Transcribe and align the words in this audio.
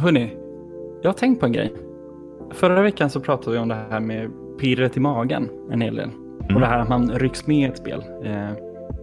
Hörni, 0.00 0.36
jag 1.02 1.08
har 1.08 1.14
tänkt 1.14 1.40
på 1.40 1.46
en 1.46 1.52
grej. 1.52 1.74
Förra 2.50 2.82
veckan 2.82 3.10
så 3.10 3.20
pratade 3.20 3.56
vi 3.56 3.62
om 3.62 3.68
det 3.68 3.74
här 3.74 4.00
med 4.00 4.30
pirret 4.60 4.96
i 4.96 5.00
magen 5.00 5.48
en 5.70 5.80
hel 5.80 5.96
del. 5.96 6.04
Mm. 6.04 6.54
Och 6.54 6.60
det 6.60 6.66
här 6.66 6.78
att 6.78 6.88
man 6.88 7.10
rycks 7.10 7.46
med 7.46 7.56
i 7.56 7.64
ett 7.64 7.78
spel. 7.78 8.04
Eh, 8.24 8.50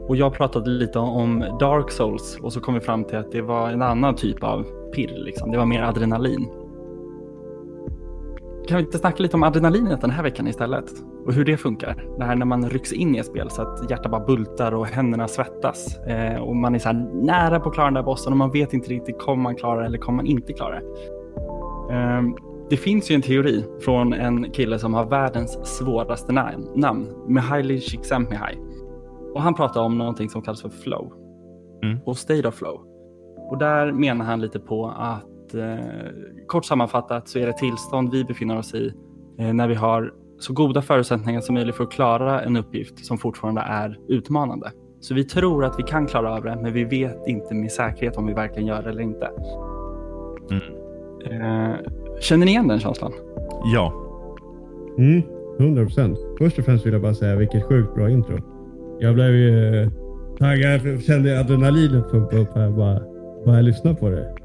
och 0.07 0.15
jag 0.15 0.33
pratade 0.33 0.69
lite 0.69 0.99
om 0.99 1.39
Dark 1.59 1.91
Souls 1.91 2.39
och 2.41 2.53
så 2.53 2.61
kom 2.61 2.73
vi 2.73 2.79
fram 2.79 3.03
till 3.03 3.17
att 3.17 3.31
det 3.31 3.41
var 3.41 3.69
en 3.69 3.81
annan 3.81 4.15
typ 4.15 4.43
av 4.43 4.65
pirr. 4.95 5.23
Liksom. 5.25 5.51
Det 5.51 5.57
var 5.57 5.65
mer 5.65 5.83
adrenalin. 5.83 6.47
Kan 8.67 8.77
vi 8.77 8.83
inte 8.83 8.97
snacka 8.97 9.23
lite 9.23 9.35
om 9.35 9.43
adrenalinet 9.43 10.01
den 10.01 10.09
här 10.09 10.23
veckan 10.23 10.47
istället? 10.47 10.85
Och 11.25 11.33
hur 11.33 11.45
det 11.45 11.57
funkar. 11.57 12.05
Det 12.17 12.23
här 12.23 12.35
när 12.35 12.45
man 12.45 12.69
rycks 12.69 12.93
in 12.93 13.15
i 13.15 13.17
ett 13.17 13.25
spel 13.25 13.49
så 13.49 13.61
att 13.61 13.89
hjärtat 13.89 14.11
bara 14.11 14.25
bultar 14.25 14.73
och 14.73 14.87
händerna 14.87 15.27
svettas. 15.27 15.97
Eh, 15.97 16.41
och 16.41 16.55
man 16.55 16.75
är 16.75 16.79
så 16.79 16.91
nära 17.13 17.59
på 17.59 17.69
att 17.69 17.75
klara 17.75 17.87
den 17.87 17.93
där 17.93 18.03
bossen 18.03 18.33
och 18.33 18.37
man 18.37 18.51
vet 18.51 18.73
inte 18.73 18.89
riktigt 18.89 19.19
kommer 19.19 19.43
man 19.43 19.55
klara 19.55 19.85
eller 19.85 19.97
kommer 19.97 20.15
man 20.15 20.25
inte 20.25 20.53
klara 20.53 20.79
det. 20.79 20.85
Eh, 21.93 22.21
det 22.69 22.77
finns 22.77 23.11
ju 23.11 23.15
en 23.15 23.21
teori 23.21 23.65
från 23.81 24.13
en 24.13 24.51
kille 24.51 24.79
som 24.79 24.93
har 24.93 25.05
världens 25.05 25.77
svåraste 25.77 26.31
namn, 26.31 26.67
namn 26.75 27.07
Mihaly 27.27 27.79
Csikszentmihalyi. 27.79 28.57
Och 29.33 29.41
han 29.41 29.53
pratar 29.53 29.81
om 29.81 29.97
någonting 29.97 30.29
som 30.29 30.41
kallas 30.41 30.61
för 30.61 30.69
flow 30.69 31.13
mm. 31.83 31.99
och 32.05 32.17
state 32.17 32.47
of 32.47 32.55
flow. 32.55 32.81
Och 33.49 33.57
där 33.57 33.91
menar 33.91 34.25
han 34.25 34.41
lite 34.41 34.59
på 34.59 34.87
att 34.97 35.36
eh, 35.55 35.77
kort 36.47 36.65
sammanfattat 36.65 37.27
så 37.27 37.39
är 37.39 37.45
det 37.45 37.57
tillstånd 37.57 38.11
vi 38.11 38.23
befinner 38.23 38.57
oss 38.57 38.73
i 38.73 38.93
eh, 39.39 39.53
när 39.53 39.67
vi 39.67 39.75
har 39.75 40.13
så 40.39 40.53
goda 40.53 40.81
förutsättningar 40.81 41.41
som 41.41 41.55
möjligt 41.55 41.75
för 41.75 41.83
att 41.83 41.91
klara 41.91 42.41
en 42.41 42.57
uppgift 42.57 43.05
som 43.05 43.17
fortfarande 43.17 43.61
är 43.61 43.99
utmanande. 44.07 44.71
Så 44.99 45.13
vi 45.13 45.23
tror 45.23 45.65
att 45.65 45.79
vi 45.79 45.83
kan 45.83 46.07
klara 46.07 46.35
av 46.35 46.43
det, 46.43 46.59
men 46.61 46.73
vi 46.73 46.83
vet 46.83 47.27
inte 47.27 47.53
med 47.53 47.71
säkerhet 47.71 48.17
om 48.17 48.27
vi 48.27 48.33
verkligen 48.33 48.67
gör 48.67 48.83
det 48.83 48.89
eller 48.89 49.01
inte. 49.01 49.29
Mm. 50.51 50.61
Eh, 51.25 51.75
känner 52.19 52.45
ni 52.45 52.51
igen 52.51 52.67
den 52.67 52.79
känslan? 52.79 53.11
Ja. 53.73 53.93
Mm, 54.97 55.21
100 55.59 55.83
procent. 55.83 56.17
Först 56.37 56.59
och 56.59 56.65
främst 56.65 56.85
vill 56.85 56.93
jag 56.93 57.01
bara 57.01 57.13
säga 57.13 57.35
vilket 57.35 57.63
sjukt 57.63 57.95
bra 57.95 58.09
intro. 58.09 58.37
Jag 58.99 59.15
blev 59.15 59.35
ju 59.35 59.81
eh, 59.81 59.89
taggad, 60.39 61.03
kände 61.03 61.39
adrenalinet 61.39 62.11
pumpa 62.11 62.35
upp 62.35 62.55
här 62.55 62.69
bara, 62.69 63.01
bara 63.45 63.55
jag 63.55 63.65
lyssnar 63.65 63.93
på 63.93 64.09
det. 64.09 64.35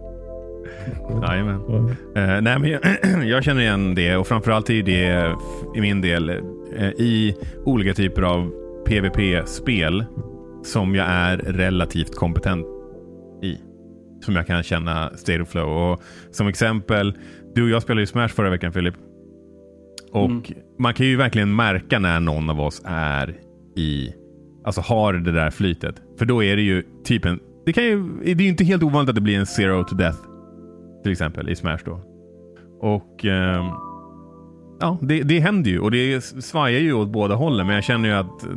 Jajamän. 1.28 1.60
Uh, 1.60 2.40
nej, 2.42 2.58
men 2.58 2.64
jag, 2.64 2.80
jag, 3.26 3.44
känner 3.44 3.60
igen 3.60 3.94
det 3.94 4.16
och 4.16 4.26
framförallt 4.26 4.70
är 4.70 4.82
det 4.82 5.34
i 5.76 5.80
min 5.80 6.00
del 6.00 6.30
uh, 6.30 6.88
i 6.98 7.36
olika 7.64 7.94
typer 7.94 8.22
av 8.22 8.52
PVP-spel 8.86 10.04
som 10.64 10.94
jag 10.94 11.06
är 11.06 11.36
relativt 11.36 12.16
kompetent 12.16 12.66
i. 13.42 13.56
Som 14.24 14.36
jag 14.36 14.46
kan 14.46 14.62
känna 14.62 15.10
state 15.16 15.42
of 15.42 15.48
flow. 15.48 15.68
Och 15.68 16.02
som 16.30 16.48
exempel, 16.48 17.18
du 17.54 17.62
och 17.62 17.68
jag 17.68 17.82
spelade 17.82 18.02
ju 18.02 18.06
Smash 18.06 18.28
förra 18.28 18.50
veckan 18.50 18.72
Filip. 18.72 18.94
Och 20.12 20.30
mm. 20.30 20.42
man 20.78 20.94
kan 20.94 21.06
ju 21.06 21.16
verkligen 21.16 21.56
märka 21.56 21.98
när 21.98 22.20
någon 22.20 22.50
av 22.50 22.60
oss 22.60 22.82
är 22.84 23.34
i, 23.76 24.12
alltså 24.64 24.80
har 24.80 25.12
det 25.12 25.32
där 25.32 25.50
flytet. 25.50 25.94
För 26.18 26.24
då 26.24 26.44
är 26.44 26.56
det 26.56 26.62
ju 26.62 26.82
typ 27.04 27.24
en, 27.24 27.40
det, 27.66 27.72
kan 27.72 27.84
ju, 27.84 28.08
det 28.24 28.30
är 28.30 28.36
ju 28.36 28.48
inte 28.48 28.64
helt 28.64 28.82
ovanligt 28.82 29.08
att 29.08 29.14
det 29.14 29.20
blir 29.20 29.38
en 29.38 29.46
zero 29.46 29.84
to 29.84 29.94
death 29.94 30.18
till 31.02 31.12
exempel 31.12 31.48
i 31.48 31.56
Smash 31.56 31.78
då. 31.84 32.00
Och 32.80 33.24
eh, 33.24 33.64
ja, 34.80 34.98
det, 35.02 35.22
det 35.22 35.40
händer 35.40 35.70
ju 35.70 35.78
och 35.78 35.90
det 35.90 36.24
svajar 36.24 36.80
ju 36.80 36.92
åt 36.92 37.08
båda 37.08 37.34
hållen. 37.34 37.66
Men 37.66 37.74
jag 37.74 37.84
känner 37.84 38.08
ju 38.08 38.14
att 38.14 38.44
eh, 38.44 38.50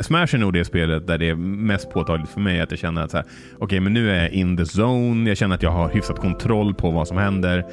Smash 0.00 0.34
är 0.34 0.38
nog 0.38 0.52
det 0.52 0.64
spelet 0.64 1.06
där 1.06 1.18
det 1.18 1.28
är 1.28 1.34
mest 1.34 1.90
påtagligt 1.90 2.30
för 2.30 2.40
mig. 2.40 2.60
Att 2.60 2.70
jag 2.70 2.80
känner 2.80 3.02
att 3.02 3.10
så 3.10 3.16
här, 3.16 3.26
okay, 3.58 3.80
men 3.80 3.92
nu 3.92 4.10
är 4.10 4.22
jag 4.22 4.32
in 4.32 4.56
the 4.56 4.62
zone. 4.62 5.30
Jag 5.30 5.36
känner 5.36 5.54
att 5.54 5.62
jag 5.62 5.70
har 5.70 5.88
hyfsat 5.88 6.18
kontroll 6.18 6.74
på 6.74 6.90
vad 6.90 7.08
som 7.08 7.16
händer. 7.16 7.64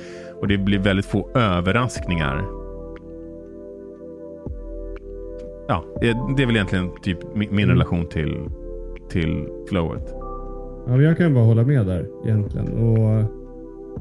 Och 0.42 0.48
det 0.48 0.58
blir 0.58 0.80
väldigt 0.80 1.06
få 1.06 1.30
överraskningar. 1.36 2.46
Ja, 5.68 5.86
det 6.02 6.10
är 6.44 6.46
väl 6.46 6.56
egentligen 6.56 6.92
typ 7.02 7.36
min, 7.36 7.50
mm. 7.50 7.70
relation 7.70 8.10
till, 8.10 8.38
till 9.10 9.48
flowet. 9.70 10.14
Ja, 10.88 11.02
jag 11.02 11.18
kan 11.18 11.34
bara 11.34 11.46
hålla 11.46 11.64
med 11.64 11.86
där 11.86 12.08
egentligen. 12.26 12.68
Och 12.68 13.41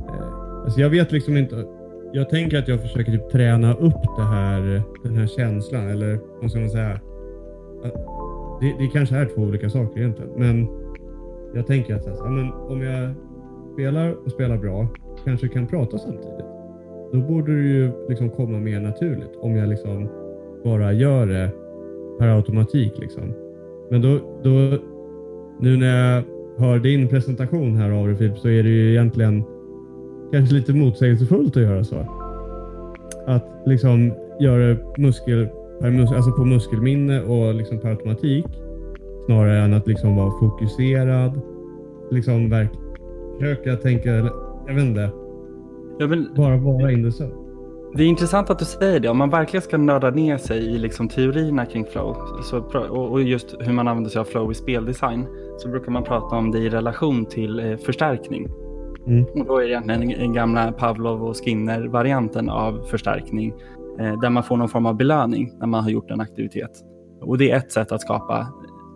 Eh, 0.09 0.63
alltså 0.65 0.81
jag 0.81 0.91
vet 0.91 1.13
liksom 1.13 1.37
inte. 1.37 1.65
Jag 2.13 2.31
tänker 2.31 2.59
att 2.59 2.69
jag 2.69 2.81
försöker 2.81 3.13
typ 3.13 3.31
träna 3.31 3.75
upp 3.75 4.03
det 4.17 4.23
här, 4.23 4.83
den 5.03 5.17
här 5.17 5.27
känslan. 5.27 5.89
Eller 5.89 6.19
vad 6.41 6.51
ska 6.51 6.61
man 6.61 6.71
säga? 6.71 7.01
Det, 8.61 8.75
det 8.79 8.87
kanske 8.93 9.17
är 9.17 9.27
två 9.27 9.43
olika 9.43 9.71
saker 9.71 10.01
egentligen. 10.01 10.31
Men 10.37 10.69
jag 11.55 11.67
tänker 11.67 11.95
att 11.95 12.09
alltså, 12.09 12.25
men 12.25 12.53
om 12.53 12.83
jag 12.83 13.15
spelar 13.73 14.17
och 14.25 14.31
spelar 14.31 14.57
bra, 14.57 14.89
kanske 15.25 15.49
kan 15.49 15.67
prata 15.67 15.99
samtidigt. 15.99 16.47
Då 17.13 17.19
borde 17.19 17.63
det 17.63 17.69
ju 17.69 17.93
liksom 18.09 18.31
komma 18.31 18.59
mer 18.59 18.81
naturligt. 18.81 19.37
Om 19.41 19.57
jag 19.57 19.69
liksom 19.69 20.09
bara 20.65 20.93
gör 20.93 21.27
det 21.27 21.51
per 22.19 22.29
automatik. 22.29 22.93
Liksom. 22.99 23.33
Men 23.91 24.03
då, 24.03 24.19
då, 24.43 24.79
nu 25.61 25.77
när 25.77 26.15
jag 26.15 26.25
hör 26.59 26.79
din 26.79 27.09
presentation 27.09 27.77
här 27.77 27.91
av 27.91 28.09
det 28.09 28.37
så 28.37 28.49
är 28.49 28.63
det 28.63 28.69
ju 28.69 28.91
egentligen 28.91 29.45
kanske 30.33 30.55
lite 30.55 30.73
motsägelsefullt 30.73 31.57
att 31.57 31.63
göra 31.63 31.85
så. 31.85 31.97
Att 33.27 33.63
liksom 33.67 34.13
göra 34.41 34.77
muskel, 34.99 35.49
alltså 36.15 36.33
på 36.33 36.45
muskelminne 36.45 37.23
och 37.23 37.55
liksom 37.55 37.79
per 37.79 37.89
automatik 37.89 38.47
snarare 39.27 39.59
än 39.59 39.75
att 39.75 39.87
liksom 39.87 40.17
vara 40.17 40.31
fokuserad. 40.31 41.41
Liksom 42.11 42.51
verkligen 42.51 42.91
försöka 43.41 43.77
tänka, 43.77 44.11
jag 44.67 44.75
vet 44.75 44.85
inte. 44.85 45.11
Ja, 45.99 46.07
men, 46.07 46.35
bara 46.37 46.57
vara 46.57 46.93
in 46.93 47.11
the 47.11 47.23
zone. 47.23 47.35
Det 47.95 48.03
är 48.03 48.07
intressant 48.07 48.51
att 48.51 48.59
du 48.59 48.65
säger 48.65 49.01
det. 49.01 49.09
Om 49.09 49.19
man 49.19 49.31
verkligen 49.31 49.63
ska 49.63 49.79
nörda 49.79 50.11
ner 50.11 50.39
sig 50.39 50.59
i 50.59 50.79
liksom 50.79 51.09
teorierna 51.09 51.67
kring 51.67 51.85
flow 51.85 52.17
så, 52.43 52.59
och 52.89 53.23
just 53.23 53.55
hur 53.61 53.73
man 53.73 53.89
använder 53.89 54.11
sig 54.11 54.21
av 54.21 54.25
flow 54.25 54.53
i 54.53 54.55
speldesign 54.55 55.27
så 55.59 55.69
brukar 55.69 55.93
man 55.93 56.05
prata 56.05 56.37
om 56.37 56.51
det 56.51 56.59
i 56.59 56.69
relation 56.69 57.27
till 57.27 57.61
eh, 57.61 57.77
förstärkning. 57.77 58.49
Mm. 59.07 59.25
Och 59.25 59.45
då 59.45 59.59
är 59.59 59.63
det 59.63 59.69
egentligen 59.69 60.09
den 60.21 60.33
gamla 60.33 60.73
Pavlov 60.73 61.25
och 61.25 61.37
Skinner-varianten 61.45 62.51
av 62.51 62.83
förstärkning 62.83 63.55
eh, 63.99 64.21
där 64.21 64.31
man 64.31 64.43
får 64.43 64.57
någon 64.57 64.69
form 64.69 64.87
av 64.87 64.97
belöning 64.97 65.53
när 65.61 65.67
man 65.67 65.83
har 65.83 65.91
gjort 65.91 66.11
en 66.11 66.21
aktivitet. 66.21 66.71
Och 67.21 67.39
det 67.39 67.51
är 67.51 67.57
ett 67.57 67.73
sätt 67.73 67.93
att 67.93 68.01
skapa 68.01 68.47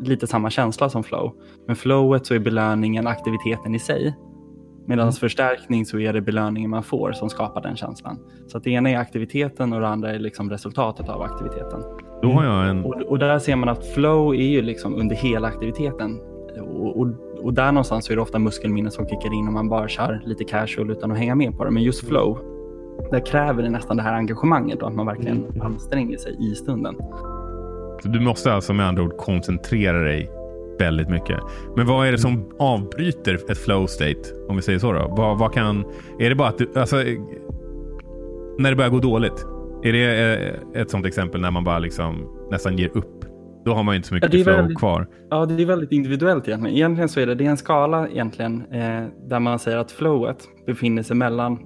lite 0.01 0.27
samma 0.27 0.51
känsla 0.51 0.89
som 0.89 1.05
flow. 1.05 1.33
Men 1.67 1.77
flowet 1.77 2.27
så 2.27 2.35
är 2.35 2.39
belöningen 2.39 3.07
aktiviteten 3.07 3.75
i 3.75 3.79
sig. 3.79 4.15
Medan 4.87 5.03
mm. 5.03 5.13
förstärkning 5.13 5.87
så 5.87 5.99
är 5.99 6.13
det 6.13 6.21
belöningen 6.21 6.71
man 6.71 6.83
får 6.83 7.13
som 7.13 7.31
skapar 7.31 7.63
den 7.63 7.77
känslan. 7.77 8.19
Så 8.47 8.59
att 8.59 8.65
det 8.65 8.71
ena 8.71 8.91
är 8.91 8.99
aktiviteten 8.99 9.73
och 9.73 9.81
det 9.81 9.89
andra 9.89 10.15
är 10.15 10.19
liksom 10.19 10.51
resultatet 10.51 11.09
av 11.09 11.23
aktiviteten. 11.23 11.81
Då 12.23 12.31
har 12.31 12.45
jag 12.45 12.69
en... 12.69 12.85
och, 12.85 12.95
och 12.95 13.19
där 13.19 13.39
ser 13.39 13.57
man 13.57 13.69
att 13.69 13.87
flow 13.87 14.35
är 14.35 14.49
ju 14.49 14.63
liksom 14.63 14.95
under 14.95 15.17
hela 15.17 15.49
aktiviteten. 15.49 16.21
Och, 16.61 17.01
och, 17.01 17.07
och, 17.45 17.55
där 17.55 17.73
någonstans 17.73 18.11
är 18.11 18.17
det 18.17 18.23
ofta 18.23 18.39
muskelminne 18.39 18.91
som 18.91 19.09
kickar 19.09 19.35
in 19.35 19.47
och 19.47 19.53
man 19.53 19.69
bara 19.69 19.89
kör 19.89 20.23
lite 20.25 20.45
casual 20.45 20.91
utan 20.91 21.13
att 21.13 21.19
hänga 21.19 21.35
med 21.35 21.57
på 21.57 21.65
det. 21.65 21.71
Men 21.71 21.83
just 21.83 22.09
flow, 22.09 22.39
där 23.11 23.27
kräver 23.27 23.63
det 23.63 23.71
nästan 23.71 23.97
det 23.97 24.03
här 24.03 24.15
engagemanget 24.15 24.83
och 24.83 24.89
att 24.89 24.95
man 24.95 25.07
verkligen 25.07 25.45
mm. 25.45 25.63
anstränger 25.63 26.19
sig 26.19 26.37
i 26.41 26.55
stunden. 26.55 26.97
Så 28.03 28.09
du 28.09 28.21
måste 28.21 28.53
alltså 28.53 28.73
med 28.73 28.87
andra 28.87 29.03
ord 29.03 29.17
koncentrera 29.17 29.99
dig 29.99 30.31
väldigt 30.79 31.09
mycket. 31.09 31.41
Men 31.77 31.87
vad 31.87 32.07
är 32.07 32.13
det 32.13 32.19
som 32.19 32.45
avbryter 32.59 33.35
ett 33.51 33.59
flow 33.59 33.87
state? 33.87 34.21
Om 34.49 34.57
vi 34.57 34.63
säger 34.63 34.79
så 34.79 34.93
då. 34.93 35.15
Vad, 35.17 35.39
vad 35.39 35.53
kan... 35.53 35.85
Är 36.19 36.29
det 36.29 36.35
bara 36.35 36.49
att 36.49 36.59
du... 36.59 36.69
Alltså, 36.75 36.97
när 38.59 38.71
det 38.71 38.77
börjar 38.77 38.91
gå 38.91 38.99
dåligt. 38.99 39.47
Är 39.83 39.93
det 39.93 40.35
eh, 40.75 40.83
ett 40.83 40.91
sånt 40.91 41.07
exempel 41.07 41.41
när 41.41 41.51
man 41.51 41.65
bara 41.65 41.79
liksom 41.79 42.29
nästan 42.51 42.79
ger 42.79 42.91
upp? 42.97 43.14
Då 43.65 43.75
har 43.75 43.83
man 43.83 43.95
inte 43.95 44.09
så 44.09 44.15
mycket 44.15 44.35
ja, 44.35 44.45
flow 44.45 44.57
väldigt, 44.57 44.79
kvar. 44.79 45.09
Ja, 45.31 45.47
det 45.47 45.63
är 45.63 45.67
väldigt 45.67 45.93
individuellt 45.93 46.49
egentligen. 46.49 46.77
Egentligen 46.77 47.09
så 47.09 47.21
är 47.21 47.27
det, 47.27 47.35
det 47.35 47.47
är 47.47 47.51
en 47.51 47.57
skala 47.57 48.09
egentligen 48.09 48.65
eh, 48.73 49.05
där 49.29 49.41
man 49.41 49.59
säger 49.59 49.79
att 49.79 49.93
flowet 49.93 50.49
befinner 50.67 51.03
sig 51.03 51.17
mellan 51.17 51.59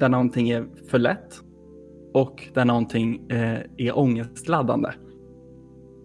där 0.00 0.08
någonting 0.08 0.50
är 0.50 0.66
för 0.90 0.98
lätt 0.98 1.40
och 2.14 2.48
där 2.54 2.64
någonting 2.64 3.30
eh, 3.30 3.58
är 3.76 3.98
ångestladdande. 3.98 4.88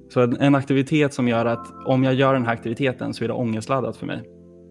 Så 0.10 0.22
en, 0.22 0.38
en, 0.38 0.56
aktivitet 0.56 1.13
som 1.13 1.28
gör 1.28 1.46
att 1.46 1.68
om 1.86 2.04
jag 2.04 2.13
gör 2.13 2.34
den 2.34 2.46
här 2.46 2.54
aktiviteten 2.54 3.13
så 3.13 3.24
är 3.24 3.28
det 3.28 3.34
ångestladdat 3.34 3.98
för 3.98 4.06
mig. 4.06 4.24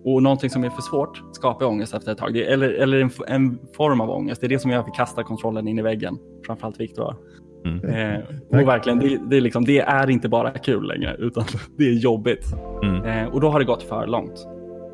Och 0.04 0.22
någonting 0.22 0.50
som 0.50 0.64
är 0.64 0.70
för 0.70 0.82
svårt 0.82 1.22
skapar 1.32 1.66
ångest 1.66 1.94
efter 1.94 2.12
ett 2.12 2.18
tag. 2.18 2.34
Det, 2.34 2.44
eller 2.52 2.70
eller 2.70 2.98
en, 3.00 3.10
en, 3.26 3.58
form 3.76 4.00
av 4.00 4.10
ångest. 4.10 4.40
Det 4.40 4.46
är 4.46 4.48
det 4.48 4.58
som 4.58 4.70
gör 4.70 4.78
att 4.78 4.86
vi 4.86 4.96
kastar 4.96 5.22
kontrollen 5.22 5.68
in 5.68 5.78
i 5.78 5.82
väggen. 5.82 6.18
Framförallt 6.46 6.80
Viktor. 6.80 7.16
Mm. 7.64 7.84
Eh, 7.84 8.20
och 8.48 8.68
verkligen, 8.68 8.98
det, 8.98 9.18
det, 9.30 9.36
är 9.36 9.40
liksom, 9.40 9.64
det, 9.64 9.78
är 9.78 10.10
inte 10.10 10.28
bara 10.28 10.50
kul 10.50 10.88
längre, 10.88 11.16
utan 11.18 11.44
det 11.78 11.84
är 11.84 11.92
jobbigt. 11.92 12.46
Mm. 12.82 13.04
Eh, 13.04 13.34
och 13.34 13.40
då 13.40 13.48
har 13.48 13.58
det 13.58 13.64
gått 13.64 13.82
för 13.82 14.06
långt. 14.06 14.46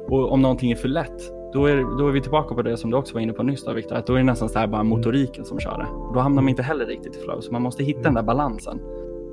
Och 0.09 0.33
om 0.33 0.43
någonting 0.43 0.71
är 0.71 0.77
för 0.77 0.89
lätt, 0.89 1.33
då 1.53 1.67
är, 1.67 1.99
då 1.99 2.09
är 2.09 2.13
vi 2.13 2.21
tillbaka 2.21 2.55
på 2.55 2.63
det 2.63 2.77
som 2.77 2.91
du 2.91 2.97
också 2.97 3.15
var 3.15 3.21
inne 3.21 3.33
på 3.33 3.43
nyss, 3.43 3.65
då, 3.65 3.73
Victor, 3.73 3.97
att 3.97 4.07
då 4.07 4.15
är 4.15 4.19
det 4.19 4.25
nästan 4.25 4.49
så 4.49 4.59
här 4.59 4.67
bara 4.67 4.83
motoriken 4.83 5.45
som 5.45 5.61
kör 5.61 5.79
det. 5.79 5.87
Och 6.09 6.15
då 6.15 6.21
hamnar 6.21 6.43
man 6.43 6.49
inte 6.49 6.63
heller 6.63 6.87
riktigt 6.87 7.17
i 7.17 7.19
flow, 7.21 7.41
så 7.41 7.53
man 7.53 7.63
måste 7.63 7.85
hitta 7.85 8.03
den 8.03 8.15
där 8.15 8.23
balansen. 8.23 8.81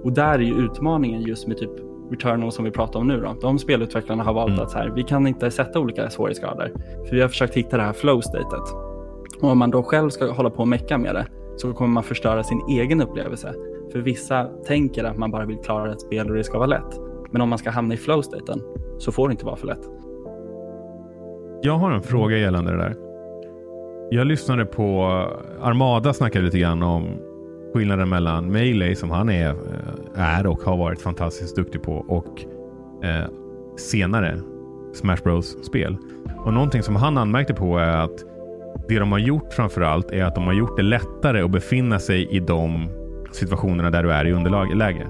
Och 0.04 0.14
där 0.14 0.34
är 0.34 0.40
ju 0.40 0.54
utmaningen 0.54 1.22
just 1.22 1.48
med 1.48 1.58
typ 1.58 1.72
Returnal 2.12 2.52
som 2.52 2.66
vi 2.66 2.72
pratar 2.72 3.00
om 3.00 3.08
nu 3.08 3.22
då, 3.22 3.36
de 3.42 3.60
spelutvecklarna 3.60 4.24
har 4.24 4.34
valt 4.34 4.52
mm. 4.52 4.64
att 4.64 4.72
så 4.72 4.78
här, 4.78 4.92
vi 4.96 5.04
kan 5.04 5.28
inte 5.28 5.52
sätta 5.52 5.80
olika 5.80 6.10
svårighetsgrader. 6.10 6.72
För 7.08 7.16
vi 7.16 7.22
har 7.22 7.28
försökt 7.28 7.54
hitta 7.54 7.78
det 7.78 7.84
här 7.84 7.94
flow-statet. 7.94 8.74
Och 9.42 9.50
om 9.50 9.58
man 9.58 9.72
då 9.72 9.84
själv 9.84 10.10
ska 10.10 10.32
hålla 10.32 10.50
på 10.50 10.62
och 10.62 10.68
mecka 10.68 10.98
med 10.98 11.16
det 11.16 11.26
så 11.58 11.74
kommer 11.74 11.94
man 11.94 12.04
förstöra 12.04 12.44
sin 12.44 12.62
egen 12.70 13.02
upplevelse. 13.02 13.54
För 13.92 14.00
vissa 14.00 14.44
tänker 14.68 15.04
att 15.04 15.18
man 15.18 15.32
bara 15.32 15.46
vill 15.46 15.58
klara 15.58 15.92
ett 15.92 16.02
spel 16.02 16.30
och 16.30 16.36
det 16.36 16.44
ska 16.44 16.58
vara 16.58 16.68
lätt. 16.68 17.00
Men 17.32 17.42
om 17.42 17.50
man 17.50 17.58
ska 17.58 17.70
hamna 17.70 17.94
i 17.94 17.98
flow-staten 17.98 18.62
så 18.98 19.12
får 19.12 19.28
det 19.28 19.32
inte 19.32 19.46
vara 19.46 19.56
för 19.56 19.68
lätt. 19.68 19.90
Jag 21.62 21.78
har 21.78 21.92
en 21.92 22.04
fråga 22.04 22.38
gällande 22.38 22.72
det 22.72 22.78
där. 22.78 22.96
Jag 24.10 24.28
lyssnade 24.28 24.66
på 24.66 24.84
eh, 24.84 25.68
Armada 25.68 26.14
snackade 26.14 26.46
lite 26.46 26.60
grann 26.60 26.84
om 26.84 27.08
skillnaden 27.74 28.10
mellan 28.10 28.52
Melee 28.52 28.96
som 28.96 29.12
han 29.12 29.30
är, 29.30 29.50
eh, 29.50 30.38
är 30.38 30.48
och 30.48 30.62
har 30.62 30.78
varit 30.78 31.02
fantastiskt 31.02 31.56
duktig 31.56 31.82
på 31.82 31.94
och 31.94 32.46
eh, 33.04 33.26
senare 33.78 34.40
Smash 34.94 35.24
Bros 35.24 35.66
spel. 35.66 35.98
Och 36.46 36.54
någonting 36.54 36.84
som 36.84 36.96
han 36.96 37.18
anmärkte 37.18 37.54
på 37.54 37.78
är 37.78 37.98
att 37.98 38.24
det 38.88 39.00
de 39.00 39.12
har 39.12 39.20
gjort 39.20 39.54
framför 39.54 39.82
allt 39.82 40.12
är 40.12 40.24
att 40.24 40.36
de 40.36 40.44
har 40.44 40.54
gjort 40.54 40.78
det 40.78 40.84
lättare 40.84 41.42
att 41.42 41.52
befinna 41.52 42.00
sig 42.00 42.28
i 42.32 42.40
de 42.40 42.90
situationerna 43.32 43.90
där 43.90 44.04
du 44.04 44.12
är 44.12 44.26
i 44.26 44.32
underläge. 44.32 45.08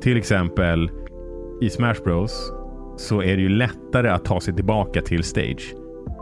Till 0.00 0.16
exempel 0.16 0.90
i 1.60 1.70
Smash 1.70 2.02
Bros 2.04 2.52
så 2.96 3.22
är 3.22 3.36
det 3.36 3.42
ju 3.42 3.48
lättare 3.48 4.08
att 4.08 4.24
ta 4.24 4.40
sig 4.40 4.54
tillbaka 4.54 5.02
till 5.02 5.24
stage 5.24 5.74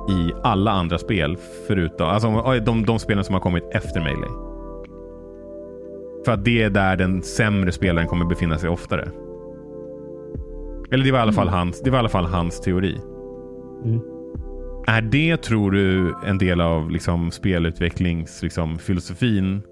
i 0.09 0.33
alla 0.43 0.71
andra 0.71 0.99
spel 0.99 1.37
förutom 1.67 2.09
alltså 2.09 2.61
de, 2.61 2.85
de 2.85 2.99
spelen 2.99 3.25
som 3.25 3.35
har 3.35 3.41
kommit 3.41 3.65
efter 3.73 4.01
Melee. 4.01 4.45
För 6.25 6.33
att 6.33 6.45
det 6.45 6.63
är 6.63 6.71
där 6.71 6.97
den 6.97 7.23
sämre 7.23 7.73
spelaren 7.73 8.09
kommer 8.09 8.25
befinna 8.25 8.59
sig 8.59 8.71
oftare. 8.71 9.09
Eller 10.91 11.05
det 11.05 11.13
var 11.13 11.19
i 11.19 11.23
alla 11.23 11.33
fall 11.33 11.49
mm. 11.49 11.59
hans, 11.59 11.81
det 11.83 11.91
var 11.91 11.99
i 11.99 12.01
alla 12.01 12.09
fall 12.09 12.27
hans 12.27 12.61
teori. 12.61 13.01
Mm. 13.85 14.14
Är 14.87 15.03
det, 15.03 15.43
tror 15.43 15.71
du, 15.71 16.15
en 16.27 16.39
del 16.39 16.61
av 16.61 16.91
liksom, 16.91 17.31
spelutvecklingsfilosofin 17.31 19.55
liksom, 19.55 19.63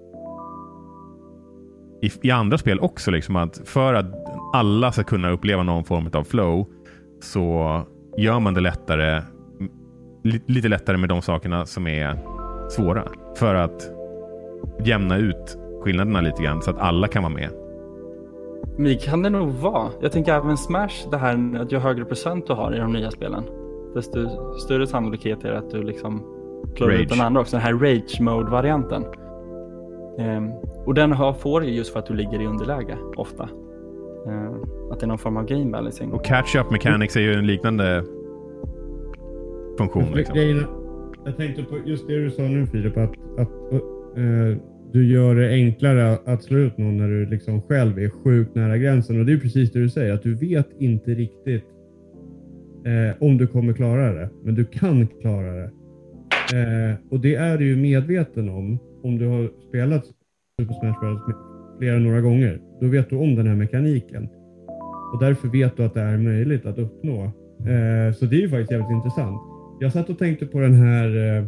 i, 2.01 2.27
i, 2.27 2.31
andra 2.31 2.57
spel 2.57 2.79
också? 2.79 3.11
Liksom, 3.11 3.35
att 3.35 3.61
för 3.65 3.93
att 3.93 4.05
alla 4.53 4.91
ska 4.91 5.03
kunna 5.03 5.29
uppleva 5.29 5.63
någon 5.63 5.83
form 5.83 6.09
av 6.13 6.23
flow 6.23 6.67
så 7.21 7.81
gör 8.17 8.39
man 8.39 8.53
det 8.53 8.61
lättare, 8.61 9.21
lite 10.47 10.67
lättare 10.67 10.97
med 10.97 11.09
de 11.09 11.21
sakerna 11.21 11.65
som 11.65 11.87
är 11.87 12.17
svåra. 12.69 13.07
För 13.37 13.55
att 13.55 13.89
jämna 14.85 15.17
ut 15.17 15.57
skillnaderna 15.83 16.21
lite 16.21 16.43
grann 16.43 16.61
så 16.61 16.71
att 16.71 16.79
alla 16.79 17.07
kan 17.07 17.23
vara 17.23 17.33
med. 17.33 17.49
Men 18.77 18.85
det 18.85 18.95
kan 18.95 19.23
det 19.23 19.29
nog 19.29 19.49
vara. 19.49 19.89
Jag 20.01 20.11
tänker 20.11 20.33
även 20.33 20.57
Smash, 20.57 21.09
det 21.11 21.17
här 21.17 21.61
att 21.61 21.71
ju 21.71 21.77
högre 21.77 22.05
procent 22.05 22.47
du 22.47 22.53
har 22.53 22.75
i 22.75 22.79
de 22.79 22.93
nya 22.93 23.11
spelen, 23.11 23.43
desto 23.93 24.27
större 24.57 24.87
sannolikhet 24.87 25.45
är 25.45 25.51
det 25.51 25.57
att 25.57 25.69
du 25.69 25.83
liksom 25.83 26.23
klarar 26.75 26.93
ut 26.93 27.09
den 27.09 27.21
andra 27.21 27.41
också. 27.41 27.55
Den 27.55 27.65
här 27.65 27.73
rage 27.73 28.21
mode-varianten. 28.21 29.03
Um, 30.17 30.51
och 30.85 30.93
den 30.93 31.11
har, 31.11 31.33
får 31.33 31.61
du 31.61 31.67
just 31.67 31.93
för 31.93 31.99
att 31.99 32.05
du 32.05 32.13
ligger 32.13 32.41
i 32.41 32.45
underläge 32.45 32.97
ofta. 33.15 33.49
Uh, 34.27 34.55
att 34.91 34.99
det 34.99 35.05
är 35.05 35.07
någon 35.07 35.17
form 35.17 35.37
av 35.37 35.45
game 35.45 35.71
balancing. 35.71 36.11
Och 36.11 36.25
catch-up 36.25 36.71
mechanics 36.71 37.15
är 37.15 37.21
ju 37.21 37.33
en 37.33 37.47
liknande 37.47 38.03
funktion. 39.77 40.11
Liksom. 40.15 40.65
Jag 41.25 41.37
tänkte 41.37 41.63
på 41.63 41.77
just 41.85 42.07
det 42.07 42.23
du 42.23 42.31
sa 42.31 42.41
nu 42.41 42.65
Filip, 42.65 42.97
att, 42.97 43.11
att 43.37 43.49
uh, 44.17 44.57
du 44.91 45.11
gör 45.11 45.35
det 45.35 45.49
enklare 45.49 46.17
att 46.25 46.43
slå 46.43 46.57
ut 46.57 46.77
någon 46.77 46.97
när 46.97 47.07
du 47.07 47.25
liksom 47.25 47.61
själv 47.61 47.99
är 47.99 48.09
sjukt 48.09 48.55
nära 48.55 48.77
gränsen. 48.77 49.19
Och 49.19 49.25
det 49.25 49.33
är 49.33 49.37
precis 49.37 49.71
det 49.71 49.79
du 49.79 49.89
säger, 49.89 50.13
att 50.13 50.23
du 50.23 50.35
vet 50.35 50.67
inte 50.79 51.11
riktigt 51.11 51.65
eh, 52.85 53.15
om 53.19 53.37
du 53.37 53.47
kommer 53.47 53.73
klara 53.73 54.13
det, 54.13 54.29
men 54.43 54.55
du 54.55 54.65
kan 54.65 55.07
klara 55.07 55.53
det. 55.53 55.69
Eh, 56.53 56.95
och 57.09 57.19
det 57.19 57.35
är 57.35 57.57
du 57.57 57.65
ju 57.65 57.75
medveten 57.75 58.49
om, 58.49 58.79
om 59.03 59.17
du 59.17 59.27
har 59.27 59.49
spelat 59.69 60.05
Super 60.59 60.73
Smash 60.73 60.99
Bros 60.99 61.21
flera 61.79 61.99
några 61.99 62.21
gånger. 62.21 62.61
Då 62.81 62.87
vet 62.87 63.09
du 63.09 63.15
om 63.15 63.35
den 63.35 63.47
här 63.47 63.55
mekaniken. 63.55 64.29
Och 65.13 65.19
därför 65.19 65.47
vet 65.47 65.77
du 65.77 65.83
att 65.83 65.93
det 65.93 66.01
är 66.01 66.17
möjligt 66.17 66.65
att 66.65 66.77
uppnå. 66.77 67.23
Eh, 67.59 68.13
så 68.15 68.25
det 68.25 68.35
är 68.35 68.41
ju 68.41 68.49
faktiskt 68.49 68.71
jävligt 68.71 68.91
intressant. 68.91 69.41
Jag 69.79 69.91
satt 69.91 70.09
och 70.09 70.19
tänkte 70.19 70.45
på 70.45 70.59
den 70.59 70.73
här 70.73 71.17
eh, 71.17 71.43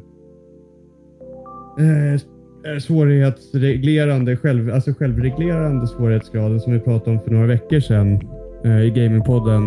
eh, 1.85 2.13
eh 2.13 2.79
svårighetsreglerande, 2.79 4.37
själv, 4.37 4.73
alltså 4.73 4.93
självreglerande 4.93 5.87
svårighetsgraden 5.87 6.59
som 6.59 6.73
vi 6.73 6.79
pratade 6.79 7.17
om 7.17 7.23
för 7.23 7.31
några 7.31 7.47
veckor 7.47 7.79
sedan 7.79 8.19
eh, 8.65 8.81
i 8.81 8.89
Gamingpodden. 8.89 9.63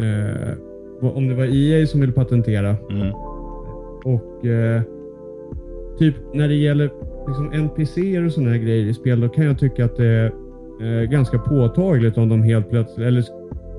Eh, 0.00 0.65
om 1.00 1.28
det 1.28 1.34
var 1.34 1.44
EA 1.44 1.86
som 1.86 2.00
ville 2.00 2.12
patentera. 2.12 2.76
Mm. 2.90 3.12
Och 4.04 4.46
eh, 4.46 4.82
typ 5.98 6.14
när 6.34 6.48
det 6.48 6.54
gäller 6.54 6.90
liksom 7.26 7.52
NPCer 7.52 8.26
och 8.26 8.32
sådana 8.32 8.58
grejer 8.58 8.86
i 8.86 8.94
spel, 8.94 9.20
då 9.20 9.28
kan 9.28 9.44
jag 9.44 9.58
tycka 9.58 9.84
att 9.84 9.96
det 9.96 10.06
är 10.06 10.32
eh, 10.82 11.10
ganska 11.10 11.38
påtagligt 11.38 12.18
om 12.18 12.28
de 12.28 12.42
helt 12.42 12.70
plötsligt, 12.70 13.06
eller 13.06 13.24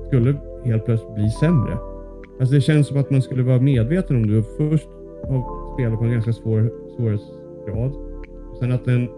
skulle 0.06 0.34
helt 0.64 0.84
plötsligt 0.84 1.14
bli 1.14 1.30
sämre. 1.30 1.78
Alltså 2.40 2.54
det 2.54 2.60
känns 2.60 2.86
som 2.86 2.96
att 2.96 3.10
man 3.10 3.22
skulle 3.22 3.42
vara 3.42 3.60
medveten 3.60 4.16
om 4.16 4.26
det 4.30 4.42
först 4.42 4.88
har 5.28 5.74
spelat 5.74 5.98
på 5.98 6.04
en 6.04 6.12
ganska 6.12 6.32
svår 6.32 6.70
svårighetsgrad 6.96 7.92
Sen 8.60 8.72
att 8.72 8.84
den 8.84 9.08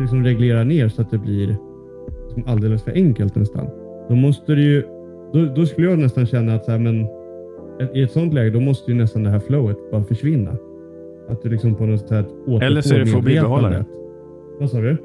liksom 0.00 0.24
reglerar 0.24 0.64
ner 0.64 0.88
så 0.88 1.02
att 1.02 1.10
det 1.10 1.18
blir 1.18 1.56
liksom 2.24 2.44
alldeles 2.46 2.82
för 2.82 2.92
enkelt 2.92 3.34
nästan. 3.34 3.66
Då 4.08 4.14
måste 4.14 4.54
det 4.54 4.62
ju, 4.62 4.82
då, 5.32 5.44
då 5.56 5.66
skulle 5.66 5.90
jag 5.90 5.98
nästan 5.98 6.26
känna 6.26 6.54
att 6.54 6.64
så 6.64 6.70
här, 6.70 6.78
men, 6.78 7.06
i 7.94 8.02
ett 8.02 8.12
sånt 8.12 8.34
läge 8.34 8.50
då 8.50 8.60
måste 8.60 8.90
ju 8.90 8.96
nästan 8.96 9.22
det 9.22 9.30
här 9.30 9.38
flowet 9.38 9.90
bara 9.90 10.04
försvinna. 10.04 10.50
Att 11.28 11.42
du 11.42 11.48
liksom 11.48 11.74
på 11.74 11.86
något 11.86 12.08
sätt 12.08 12.26
återfår 12.46 12.62
Eller 12.62 12.80
så 12.80 12.94
är 12.94 12.98
det 12.98 13.06
för 13.06 13.18
att 13.18 13.24
bibehålla 13.24 13.68
det. 13.68 13.84
Vad 14.60 14.70
sa 14.70 14.80
du? 14.80 14.96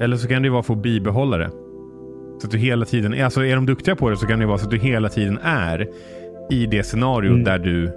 Eller 0.00 0.16
så 0.16 0.28
kan 0.28 0.42
det 0.42 0.46
ju 0.46 0.52
vara 0.52 0.62
för 0.62 0.74
att 0.74 0.82
bibehålla 0.82 1.38
det. 1.38 1.50
Så 2.38 2.46
att 2.46 2.50
du 2.50 2.58
hela 2.58 2.84
tiden, 2.84 3.24
alltså 3.24 3.44
är 3.44 3.54
de 3.54 3.66
duktiga 3.66 3.96
på 3.96 4.10
det 4.10 4.16
så 4.16 4.26
kan 4.26 4.38
det 4.38 4.46
vara 4.46 4.58
så 4.58 4.64
att 4.64 4.70
du 4.70 4.78
hela 4.78 5.08
tiden 5.08 5.38
är 5.42 5.88
i 6.50 6.66
det 6.66 6.82
scenario 6.82 7.30
mm. 7.30 7.44
där 7.44 7.58
du 7.58 7.90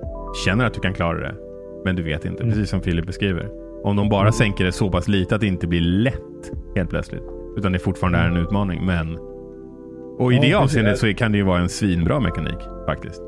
känner 0.45 0.65
att 0.65 0.73
du 0.73 0.79
kan 0.79 0.93
klara 0.93 1.19
det. 1.19 1.35
Men 1.85 1.95
du 1.95 2.03
vet 2.03 2.25
inte, 2.25 2.43
mm. 2.43 2.53
precis 2.53 2.69
som 2.69 2.81
Filip 2.81 3.05
beskriver. 3.05 3.49
Om 3.83 3.95
de 3.95 4.09
bara 4.09 4.31
sänker 4.31 4.65
det 4.65 4.71
så 4.71 4.91
pass 4.91 5.07
lite 5.07 5.35
att 5.35 5.41
det 5.41 5.47
inte 5.47 5.67
blir 5.67 5.81
lätt 5.81 6.51
helt 6.75 6.89
plötsligt. 6.89 7.23
Utan 7.57 7.71
det 7.71 7.79
fortfarande 7.79 8.19
är 8.19 8.27
en 8.27 8.37
utmaning. 8.37 8.85
Men... 8.85 9.17
Och 10.19 10.33
i 10.33 10.35
ja, 10.35 10.41
det 10.41 10.53
avseendet 10.53 10.97
så 10.97 11.13
kan 11.13 11.31
det 11.31 11.37
ju 11.37 11.43
vara 11.43 11.59
en 11.59 11.69
svinbra 11.69 12.19
mekanik 12.19 12.57
faktiskt. 12.85 13.21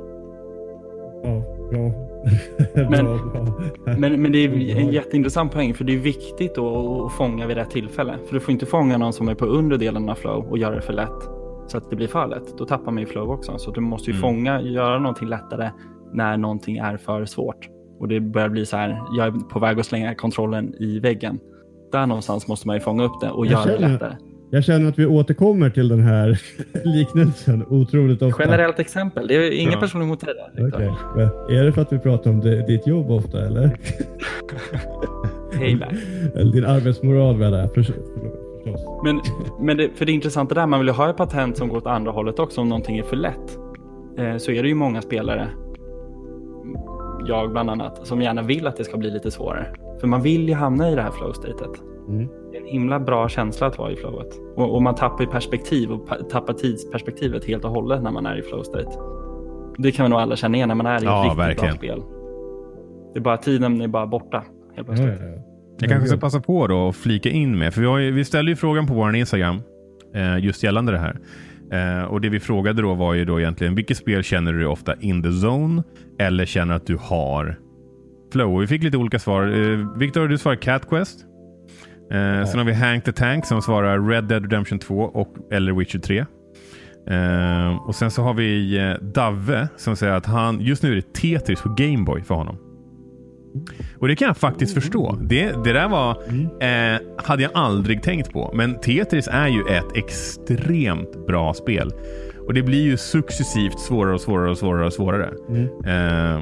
Ja, 1.24 1.44
bra. 1.72 1.92
men, 2.90 3.06
men, 4.00 4.22
men, 4.22 4.32
det 4.32 4.38
är 4.38 4.76
en 4.76 4.92
jätteintressant 4.92 5.54
poäng 5.54 5.74
för 5.74 5.84
det 5.84 5.94
är 5.94 6.00
viktigt 6.00 6.58
att 6.58 7.12
fånga 7.12 7.48
vid 7.48 7.58
rätt 7.58 7.70
tillfälle. 7.70 8.16
För 8.28 8.34
du 8.34 8.40
får 8.40 8.52
inte 8.52 8.66
fånga 8.66 8.98
någon 8.98 9.14
som 9.14 9.28
är 9.28 9.36
på 9.36 9.46
undre 9.46 9.78
delen 9.78 10.10
av 10.10 10.16
flow 10.16 10.46
och 10.50 10.58
göra 10.58 10.76
det 10.76 10.82
för 10.82 10.94
lätt 10.94 11.30
så 11.68 11.78
att 11.78 11.90
det 11.90 11.96
blir 11.96 12.08
för 12.08 12.28
lätt. 12.28 12.58
Då 12.58 12.66
tappar 12.66 12.92
man 12.92 13.02
ju 13.02 13.06
flow 13.06 13.32
också. 13.32 13.58
Så 13.58 13.72
du 13.72 13.82
måste 13.82 14.12
ju 14.12 14.18
mm. 14.18 14.22
fånga, 14.22 14.62
göra 14.62 15.00
någonting 15.00 15.28
lättare 15.28 15.72
när 16.14 16.38
någonting 16.38 16.78
är 16.78 16.98
för 16.98 17.26
svårt 17.26 17.70
och 18.00 18.08
det 18.08 18.20
börjar 18.20 18.50
bli 18.50 18.66
så 18.66 18.78
här, 18.78 19.02
jag 19.18 19.28
är 19.28 19.32
på 19.32 19.60
väg 19.60 19.80
att 19.80 19.86
slänga 19.86 20.16
kontrollen 20.16 20.74
i 20.80 21.00
väggen. 21.00 21.40
Där 21.92 22.06
någonstans 22.06 22.48
måste 22.48 22.68
man 22.68 22.76
ju 22.76 22.80
fånga 22.80 23.04
upp 23.04 23.22
det 23.22 23.30
och 23.30 23.46
jag 23.46 23.52
göra 23.52 23.64
känner, 23.64 23.80
det 23.80 23.88
lättare. 23.88 24.16
Jag 24.52 24.64
känner 24.64 24.90
att 24.90 25.00
vi 25.00 25.06
återkommer 25.06 25.70
till 25.70 25.88
den 25.88 26.00
här 26.00 26.42
liknelsen 26.84 27.66
otroligt 27.70 28.22
ofta. 28.22 28.44
Generellt 28.44 28.80
exempel, 28.80 29.28
det 29.28 29.36
är 29.36 29.52
ingen 29.52 29.74
ja. 29.74 29.80
person 29.80 30.02
emot 30.02 30.20
det 30.20 30.34
där. 30.34 30.68
Okay. 30.68 31.58
Är 31.58 31.64
det 31.64 31.72
för 31.72 31.82
att 31.82 31.94
vi 31.94 32.00
pratar 32.00 32.30
om 32.30 32.40
det, 32.40 32.68
ditt 32.68 32.88
jobb 32.88 33.12
ofta 33.12 33.46
eller? 33.46 33.78
Payback. 35.58 35.94
eller 36.36 36.52
din 36.52 36.66
arbetsmoral 36.66 37.38
menar 37.38 37.60
jag. 37.60 37.74
Förstås. 37.74 37.96
Men, 39.04 39.22
men 39.60 39.78
det, 39.78 39.90
för 39.96 40.06
det 40.06 40.12
intressanta 40.12 40.56
där, 40.56 40.68
man 40.68 40.80
vill 40.80 40.88
ju 40.88 40.94
ha 40.94 41.10
ett 41.10 41.18
patent 41.18 41.58
som 41.58 41.68
går 41.70 41.78
åt 41.78 41.88
andra 41.88 42.12
hållet 42.12 42.40
också 42.40 42.62
om 42.62 42.70
någonting 42.70 42.98
är 42.98 43.04
för 43.04 43.16
lätt. 43.16 43.58
Eh, 44.18 44.38
så 44.38 44.52
är 44.52 44.64
det 44.64 44.70
ju 44.70 44.76
många 44.76 45.02
spelare 45.02 45.48
jag 47.26 47.52
bland 47.52 47.70
annat, 47.70 48.08
som 48.08 48.22
gärna 48.22 48.42
vill 48.42 48.68
att 48.68 48.78
det 48.78 48.84
ska 48.84 48.98
bli 48.98 49.12
lite 49.12 49.32
svårare. 49.32 49.68
För 50.00 50.08
man 50.08 50.22
vill 50.22 50.50
ju 50.50 50.54
hamna 50.54 50.92
i 50.92 50.96
det 50.96 51.02
här 51.02 51.12
flow-statet. 51.12 51.72
Mm. 52.10 52.28
Det 52.52 52.58
är 52.58 52.62
en 52.62 52.68
himla 52.68 53.00
bra 53.00 53.30
känsla 53.30 53.68
att 53.68 53.78
vara 53.78 53.92
i 53.92 53.96
flowet. 53.96 54.28
Och, 54.56 54.76
och 54.76 54.82
man 54.82 54.96
tappar 54.96 55.24
ju 55.24 55.30
perspektiv 55.30 55.92
och 55.92 56.30
tappar 56.30 56.54
tidsperspektivet 56.54 57.46
helt 57.46 57.66
och 57.66 57.72
hållet 57.72 58.04
när 58.04 58.12
man 58.12 58.26
är 58.26 58.38
i 58.38 58.42
flow-state. 58.42 58.92
Det 59.78 59.92
kan 59.92 60.06
vi 60.06 60.10
nog 60.10 60.20
alla 60.20 60.36
känna 60.36 60.58
igen 60.58 60.68
när 60.68 60.76
man 60.76 60.86
är 60.86 61.02
i 61.02 61.06
ja, 61.06 61.20
ett 61.20 61.26
riktigt 61.26 61.40
verkligen. 61.40 61.76
bra 61.76 61.78
spel. 61.78 62.04
Det 63.14 63.20
är 63.20 63.24
bara 63.24 63.38
tiden 63.38 63.82
är 63.82 63.88
bara 63.88 64.08
borta 64.08 64.44
helt 64.76 64.88
plötsligt. 64.88 65.20
Ja. 65.20 65.44
Jag 65.80 65.90
kanske 65.90 66.08
ska 66.10 66.18
passa 66.18 66.40
på 66.40 66.68
då 66.68 66.78
och 66.78 66.96
flika 66.96 67.30
in 67.30 67.58
med, 67.58 67.74
för 67.74 67.82
vi, 67.82 67.88
har 67.88 67.98
ju, 67.98 68.12
vi 68.12 68.26
ställde 68.26 68.52
ju 68.52 68.56
frågan 68.56 68.88
på 68.88 68.94
vår 68.94 69.16
Instagram 69.16 69.62
eh, 70.16 70.46
just 70.46 70.64
gällande 70.64 70.92
det 70.92 70.98
här. 70.98 71.20
Eh, 71.72 72.04
och 72.04 72.22
Det 72.22 72.30
vi 72.30 72.40
frågade 72.40 72.82
då 72.82 72.94
var 72.94 73.14
ju 73.14 73.26
då 73.26 73.40
egentligen 73.40 73.76
vilket 73.76 73.98
spel 73.98 74.24
känner 74.24 74.54
du 74.54 74.66
ofta 74.66 74.96
in 75.00 75.24
the 75.24 75.30
zone 75.30 75.84
eller 76.20 76.46
känner 76.46 76.74
att 76.74 76.88
du 76.88 76.98
har 77.02 77.60
flow? 78.32 78.56
Och 78.56 78.62
vi 78.62 78.68
fick 78.68 78.84
lite 78.84 78.98
olika 78.98 79.20
svar. 79.20 79.48
Eh, 79.48 79.98
Victor, 79.98 80.28
du 80.28 80.38
svarar 80.38 80.56
Cat 80.56 80.90
Quest. 80.90 81.26
Eh. 82.12 82.46
Sen 82.46 82.58
har 82.58 82.66
vi 82.66 82.74
Hank 82.74 83.04
the 83.04 83.12
Tank 83.12 83.46
som 83.46 83.62
svarar 83.62 84.10
Red 84.10 84.24
Dead 84.24 84.42
Redemption 84.42 84.80
2 84.80 84.96
och 84.96 85.36
eller 85.52 85.74
Witcher 85.74 86.00
3. 86.00 86.26
Eh, 87.10 87.88
och 87.88 87.96
sen 87.96 88.12
så 88.12 88.22
har 88.22 88.34
vi 88.34 88.78
eh, 88.78 88.94
Dave 88.94 89.68
som 89.78 89.96
säger 89.96 90.14
att 90.14 90.26
han, 90.26 90.62
just 90.62 90.84
nu 90.84 90.92
är 90.92 90.96
det 90.96 91.14
Tetris 91.14 91.62
på 91.62 91.70
Gameboy 91.70 92.22
för 92.22 92.36
honom. 92.36 92.58
Och 93.98 94.08
det 94.08 94.16
kan 94.16 94.28
jag 94.28 94.38
faktiskt 94.38 94.74
förstå. 94.74 95.18
Det, 95.22 95.64
det 95.64 95.74
där 95.74 95.90
var, 95.90 96.12
eh, 96.62 97.00
hade 97.26 97.44
jag 97.44 97.52
aldrig 97.54 98.04
tänkt 98.04 98.32
på. 98.32 98.52
Men 98.54 98.80
Tetris 98.80 99.28
är 99.32 99.48
ju 99.48 99.62
ett 99.62 99.96
extremt 99.96 101.28
bra 101.28 101.54
spel. 101.54 101.92
Och 102.48 102.54
det 102.54 102.64
blir 102.64 102.82
ju 102.84 102.98
successivt 102.98 103.80
svårare 103.80 104.14
och 104.14 104.22
svårare 104.22 104.50
och 104.52 104.58
svårare 104.58 104.86
och 104.86 104.94
svårare. 104.94 105.30
Eh, 105.86 106.42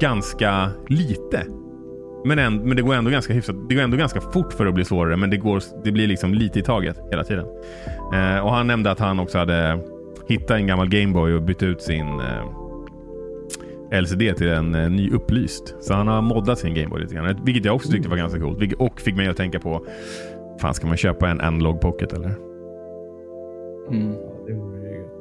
ganska 0.00 0.70
lite. 0.88 1.46
Men, 2.26 2.38
en, 2.38 2.56
men 2.56 2.76
det 2.76 2.82
går 2.82 2.94
ändå 2.94 3.10
ganska 3.10 3.32
hyfsat. 3.32 3.56
Det 3.68 3.74
går 3.74 3.82
ändå 3.82 3.96
ganska 3.96 4.20
fort 4.20 4.52
för 4.52 4.66
att 4.66 4.74
bli 4.74 4.84
svårare, 4.84 5.16
men 5.16 5.30
det, 5.30 5.36
går, 5.36 5.62
det 5.84 5.92
blir 5.92 6.06
liksom 6.06 6.34
lite 6.34 6.58
i 6.58 6.62
taget 6.62 7.00
hela 7.10 7.24
tiden. 7.24 7.46
Eh, 8.14 8.38
och 8.38 8.52
han 8.52 8.66
nämnde 8.66 8.90
att 8.90 8.98
han 8.98 9.20
också 9.20 9.38
hade 9.38 9.78
hittat 10.28 10.50
en 10.50 10.66
gammal 10.66 10.88
Gameboy 10.88 11.32
och 11.32 11.42
bytt 11.42 11.62
ut 11.62 11.82
sin 11.82 12.20
eh, 12.20 14.00
LCD 14.02 14.34
till 14.36 14.48
en 14.48 14.74
eh, 14.74 14.90
ny 14.90 15.10
upplyst. 15.10 15.74
Så 15.80 15.94
han 15.94 16.08
har 16.08 16.22
moddat 16.22 16.58
sin 16.58 16.74
Gameboy 16.74 17.00
lite 17.00 17.14
grann. 17.14 17.44
Vilket 17.44 17.64
jag 17.64 17.74
också 17.74 17.90
tyckte 17.90 18.08
var 18.08 18.16
ganska 18.16 18.40
coolt. 18.40 18.58
Vilket, 18.60 18.78
och 18.78 19.00
fick 19.00 19.16
mig 19.16 19.28
att 19.28 19.36
tänka 19.36 19.60
på, 19.60 19.86
fan 20.60 20.74
ska 20.74 20.86
man 20.86 20.96
köpa 20.96 21.28
en 21.28 21.40
analog 21.40 21.80
pocket 21.80 22.12
eller? 22.12 22.34
Mm. 23.90 24.12
Det 24.46 24.52
vore 24.52 24.80
ju 24.80 24.98
gött. 24.98 25.12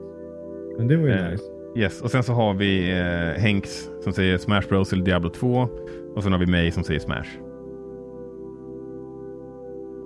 Men 0.77 0.87
det 0.87 0.97
var 0.97 1.07
ju 1.07 1.13
Eh, 1.13 1.31
nice. 1.31 1.43
Yes, 1.75 2.01
och 2.01 2.11
sen 2.11 2.23
så 2.23 2.33
har 2.33 2.53
vi 2.53 2.99
eh, 2.99 3.41
Henks 3.41 3.89
som 4.03 4.13
säger 4.13 4.37
Smash 4.37 4.61
Bros 4.69 4.93
eller 4.93 5.03
Diablo 5.03 5.29
2. 5.29 5.69
Och 6.15 6.23
sen 6.23 6.31
har 6.31 6.39
vi 6.39 6.45
mig 6.45 6.71
som 6.71 6.83
säger 6.83 6.99
Smash. 6.99 7.27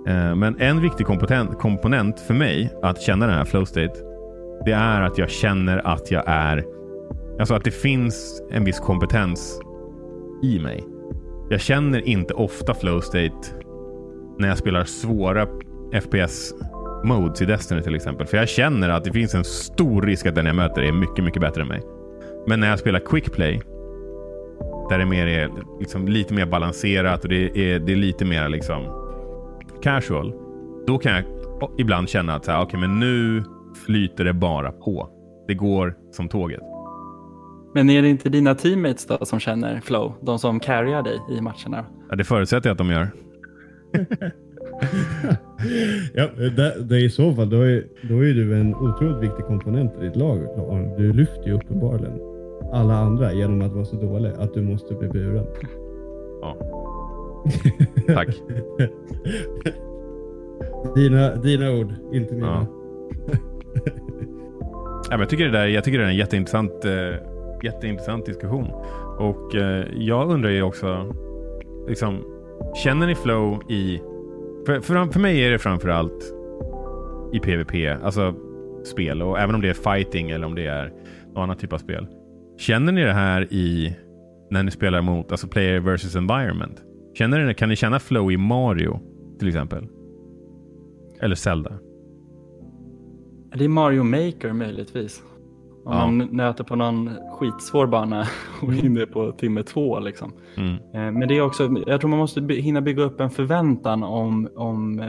Eh, 0.06 0.34
men 0.34 0.60
en 0.60 0.82
viktig 0.82 1.06
komponent, 1.58 2.20
för 2.20 2.34
mig 2.34 2.72
att 2.82 3.00
känna 3.00 3.26
den 3.26 3.34
här 3.34 3.44
flow 3.44 3.64
state. 3.64 3.92
Det 4.64 4.72
är 4.72 5.00
att 5.00 5.18
jag 5.18 5.30
känner 5.30 5.78
att 5.78 6.10
jag 6.10 6.24
är... 6.26 6.64
Alltså 7.38 7.54
att 7.54 7.64
det 7.64 7.70
finns 7.70 8.42
en 8.50 8.64
viss 8.64 8.80
kompetens 8.80 9.60
i 10.42 10.58
mig. 10.58 10.84
Jag 11.50 11.60
känner 11.60 12.08
inte 12.08 12.34
ofta 12.34 12.74
flow 12.74 13.00
state 13.00 13.40
när 14.38 14.48
jag 14.48 14.58
spelar 14.58 14.84
svåra 14.84 15.46
FPS 16.02 16.54
modes 17.04 17.42
i 17.42 17.44
Destiny 17.44 17.82
till 17.82 17.94
exempel. 17.94 18.26
För 18.26 18.36
jag 18.36 18.48
känner 18.48 18.88
att 18.88 19.04
det 19.04 19.12
finns 19.12 19.34
en 19.34 19.44
stor 19.44 20.02
risk 20.02 20.26
att 20.26 20.34
den 20.34 20.46
jag 20.46 20.56
möter 20.56 20.82
är 20.82 20.92
mycket, 20.92 21.24
mycket 21.24 21.42
bättre 21.42 21.62
än 21.62 21.68
mig. 21.68 21.82
Men 22.46 22.60
när 22.60 22.68
jag 22.68 22.78
spelar 22.78 23.00
quick 23.00 23.32
play, 23.32 23.60
där 24.90 24.98
det 24.98 25.06
mer 25.06 25.26
är 25.26 25.50
liksom 25.80 26.08
lite 26.08 26.34
mer 26.34 26.46
balanserat 26.46 27.22
och 27.22 27.28
det 27.28 27.72
är, 27.72 27.78
det 27.78 27.92
är 27.92 27.96
lite 27.96 28.24
mer 28.24 28.48
liksom 28.48 28.84
casual. 29.82 30.32
Då 30.86 30.98
kan 30.98 31.12
jag 31.12 31.24
ibland 31.78 32.08
känna 32.08 32.34
att 32.34 32.44
så 32.44 32.50
här, 32.50 32.62
okay, 32.62 32.80
men 32.80 33.00
nu 33.00 33.44
flyter 33.86 34.24
det 34.24 34.32
bara 34.32 34.72
på. 34.72 35.10
Det 35.48 35.54
går 35.54 35.94
som 36.10 36.28
tåget. 36.28 36.60
Men 37.74 37.90
är 37.90 38.02
det 38.02 38.08
inte 38.08 38.28
dina 38.28 38.54
teammates 38.54 39.06
då 39.06 39.24
som 39.24 39.40
känner 39.40 39.80
flow? 39.80 40.14
De 40.20 40.38
som 40.38 40.60
carryar 40.60 41.02
dig 41.02 41.18
i 41.30 41.40
matcherna? 41.40 41.86
Ja, 42.10 42.16
det 42.16 42.24
förutsätter 42.24 42.68
jag 42.68 42.74
att 42.74 42.78
de 42.78 42.90
gör. 42.90 43.10
ja, 46.14 46.28
det, 46.36 46.74
det 46.80 46.96
är 46.96 47.04
i 47.04 47.10
så 47.10 47.34
fall, 47.34 47.50
då 47.50 47.62
är, 47.62 47.84
då 48.08 48.24
är 48.24 48.34
du 48.34 48.60
en 48.60 48.74
otroligt 48.74 49.30
viktig 49.30 49.44
komponent 49.44 49.92
i 50.00 50.04
ditt 50.04 50.16
lag. 50.16 50.38
Du 50.98 51.12
lyfter 51.12 51.46
ju 51.46 51.52
uppenbarligen 51.52 52.20
alla 52.72 52.94
andra 52.94 53.32
genom 53.32 53.62
att 53.62 53.72
vara 53.72 53.84
så 53.84 53.96
dålig 53.96 54.32
att 54.38 54.54
du 54.54 54.62
måste 54.62 54.94
bli 54.94 55.08
buren. 55.08 55.46
Ja. 56.40 56.56
Tack. 58.06 58.28
dina, 60.94 61.36
dina 61.36 61.70
ord, 61.70 61.94
inte 62.12 62.34
mina. 62.34 62.46
Ja. 62.46 62.66
Ja, 65.10 65.16
men 65.16 65.20
jag, 65.20 65.28
tycker 65.28 65.44
det 65.44 65.50
där, 65.50 65.66
jag 65.66 65.84
tycker 65.84 65.98
det 65.98 66.04
är 66.04 66.08
en 66.08 66.16
jätteintressant, 66.16 66.84
eh, 66.84 67.14
jätteintressant 67.62 68.26
diskussion. 68.26 68.66
Och 69.18 69.54
eh, 69.54 69.86
jag 69.94 70.30
undrar 70.30 70.50
ju 70.50 70.62
också, 70.62 71.14
liksom, 71.88 72.24
känner 72.84 73.06
ni 73.06 73.14
flow 73.14 73.70
i... 73.70 74.00
För, 74.66 74.80
för, 74.80 75.12
för 75.12 75.20
mig 75.20 75.44
är 75.44 75.50
det 75.50 75.58
framförallt 75.58 76.34
i 77.32 77.40
PVP, 77.40 78.02
alltså 78.04 78.34
spel. 78.84 79.22
Och 79.22 79.38
även 79.38 79.54
om 79.54 79.60
det 79.60 79.68
är 79.68 79.96
fighting 79.96 80.30
eller 80.30 80.46
om 80.46 80.54
det 80.54 80.66
är 80.66 80.92
någon 81.34 81.42
annan 81.42 81.56
typ 81.56 81.72
av 81.72 81.78
spel. 81.78 82.06
Känner 82.58 82.92
ni 82.92 83.04
det 83.04 83.12
här 83.12 83.52
i 83.52 83.96
när 84.50 84.62
ni 84.62 84.70
spelar 84.70 85.02
mot 85.02 85.30
alltså 85.30 85.48
player 85.48 85.80
versus 85.80 86.16
environment? 86.16 86.82
Känner 87.14 87.44
ni, 87.44 87.54
kan 87.54 87.68
ni 87.68 87.76
känna 87.76 87.98
flow 87.98 88.32
i 88.32 88.36
Mario 88.36 89.00
till 89.38 89.48
exempel? 89.48 89.86
Eller 91.20 91.34
Zelda? 91.34 91.78
Det 93.54 93.64
är 93.64 93.68
Mario 93.68 94.02
Maker 94.02 94.52
möjligtvis. 94.52 95.22
Om 95.90 95.96
Ja. 95.96 96.06
man 96.06 96.18
nöter 96.18 96.64
på 96.64 96.76
någon 96.76 97.10
skitsvår 97.32 97.86
bana 97.86 98.24
och 98.62 98.72
hinner 98.72 99.06
på 99.06 99.32
timme 99.32 99.62
två. 99.62 99.98
Liksom. 100.00 100.32
Mm. 100.56 100.74
Eh, 100.74 101.18
Men 101.18 101.28
det 101.28 101.36
är 101.36 101.40
också, 101.42 101.68
jag 101.86 102.00
tror 102.00 102.10
man 102.10 102.18
måste 102.18 102.40
hinna 102.40 102.80
bygga 102.80 103.02
upp 103.02 103.20
en 103.20 103.30
förväntan 103.30 104.02
om, 104.02 104.48
om 104.56 105.00
eh, 105.00 105.06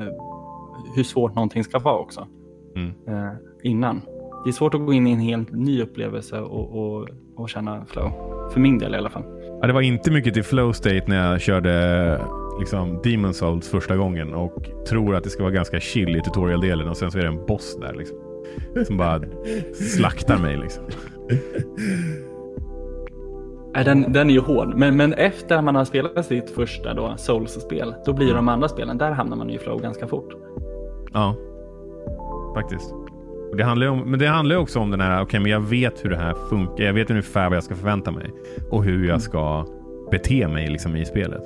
hur 0.95 1.03
svårt 1.03 1.35
någonting 1.35 1.63
ska 1.63 1.79
vara 1.79 1.97
också. 1.97 2.27
Mm. 2.75 2.89
Eh, 3.07 3.31
innan. 3.63 4.01
Det 4.43 4.49
är 4.49 4.51
svårt 4.53 4.73
att 4.73 4.85
gå 4.85 4.93
in 4.93 5.07
i 5.07 5.11
en 5.11 5.19
helt 5.19 5.51
ny 5.51 5.81
upplevelse 5.81 6.39
och, 6.39 6.77
och, 6.85 7.07
och 7.35 7.49
känna 7.49 7.85
flow. 7.85 8.11
För 8.53 8.59
min 8.59 8.77
del 8.79 8.93
i 8.95 8.97
alla 8.97 9.09
fall. 9.09 9.23
Ja, 9.61 9.67
det 9.67 9.73
var 9.73 9.81
inte 9.81 10.11
mycket 10.11 10.33
till 10.33 10.43
flow 10.43 10.71
state 10.71 11.03
när 11.07 11.31
jag 11.31 11.41
körde 11.41 12.19
liksom 12.59 12.99
Demon 13.03 13.33
Souls 13.33 13.69
första 13.69 13.95
gången 13.97 14.33
och 14.33 14.69
tror 14.89 15.15
att 15.15 15.23
det 15.23 15.29
ska 15.29 15.43
vara 15.43 15.53
ganska 15.53 15.79
chill 15.79 16.15
i 16.15 16.21
tutorial-delen 16.21 16.87
och 16.87 16.97
sen 16.97 17.11
så 17.11 17.17
är 17.17 17.21
det 17.21 17.27
en 17.27 17.45
boss 17.45 17.77
där 17.81 17.93
liksom. 17.93 18.17
Som 18.87 18.97
bara 18.97 19.21
slaktar 19.73 20.37
mig 20.37 20.57
liksom. 20.57 20.83
Nej, 23.75 23.85
den, 23.85 24.13
den 24.13 24.29
är 24.29 24.33
ju 24.33 24.39
hård. 24.39 24.73
Men, 24.75 24.97
men 24.97 25.13
efter 25.13 25.61
man 25.61 25.75
har 25.75 25.85
spelat 25.85 26.25
sitt 26.25 26.49
första 26.49 26.93
då, 26.93 27.13
Souls-spel, 27.17 27.95
då 28.05 28.13
blir 28.13 28.33
de 28.33 28.49
andra 28.49 28.67
spelen, 28.67 28.97
där 28.97 29.11
hamnar 29.11 29.37
man 29.37 29.49
ju 29.49 29.55
i 29.55 29.59
flow 29.59 29.81
ganska 29.81 30.07
fort. 30.07 30.33
Ja, 31.13 31.35
faktiskt. 32.55 32.93
Det 33.57 33.63
handlar 33.63 33.87
om, 33.87 33.99
men 33.99 34.19
det 34.19 34.27
handlar 34.27 34.55
ju 34.55 34.61
också 34.61 34.79
om 34.79 34.91
den 34.91 35.01
här, 35.01 35.23
okej 35.23 35.39
men 35.39 35.51
jag 35.51 35.59
vet 35.59 36.05
hur 36.05 36.09
det 36.09 36.17
här 36.17 36.33
funkar. 36.49 36.83
Jag 36.83 36.93
vet 36.93 37.09
ungefär 37.09 37.49
vad 37.49 37.55
jag 37.55 37.63
ska 37.63 37.75
förvänta 37.75 38.11
mig. 38.11 38.31
Och 38.69 38.83
hur 38.83 39.07
jag 39.07 39.21
ska 39.21 39.65
bete 40.11 40.47
mig 40.47 40.69
liksom 40.69 40.95
i 40.95 41.05
spelet. 41.05 41.43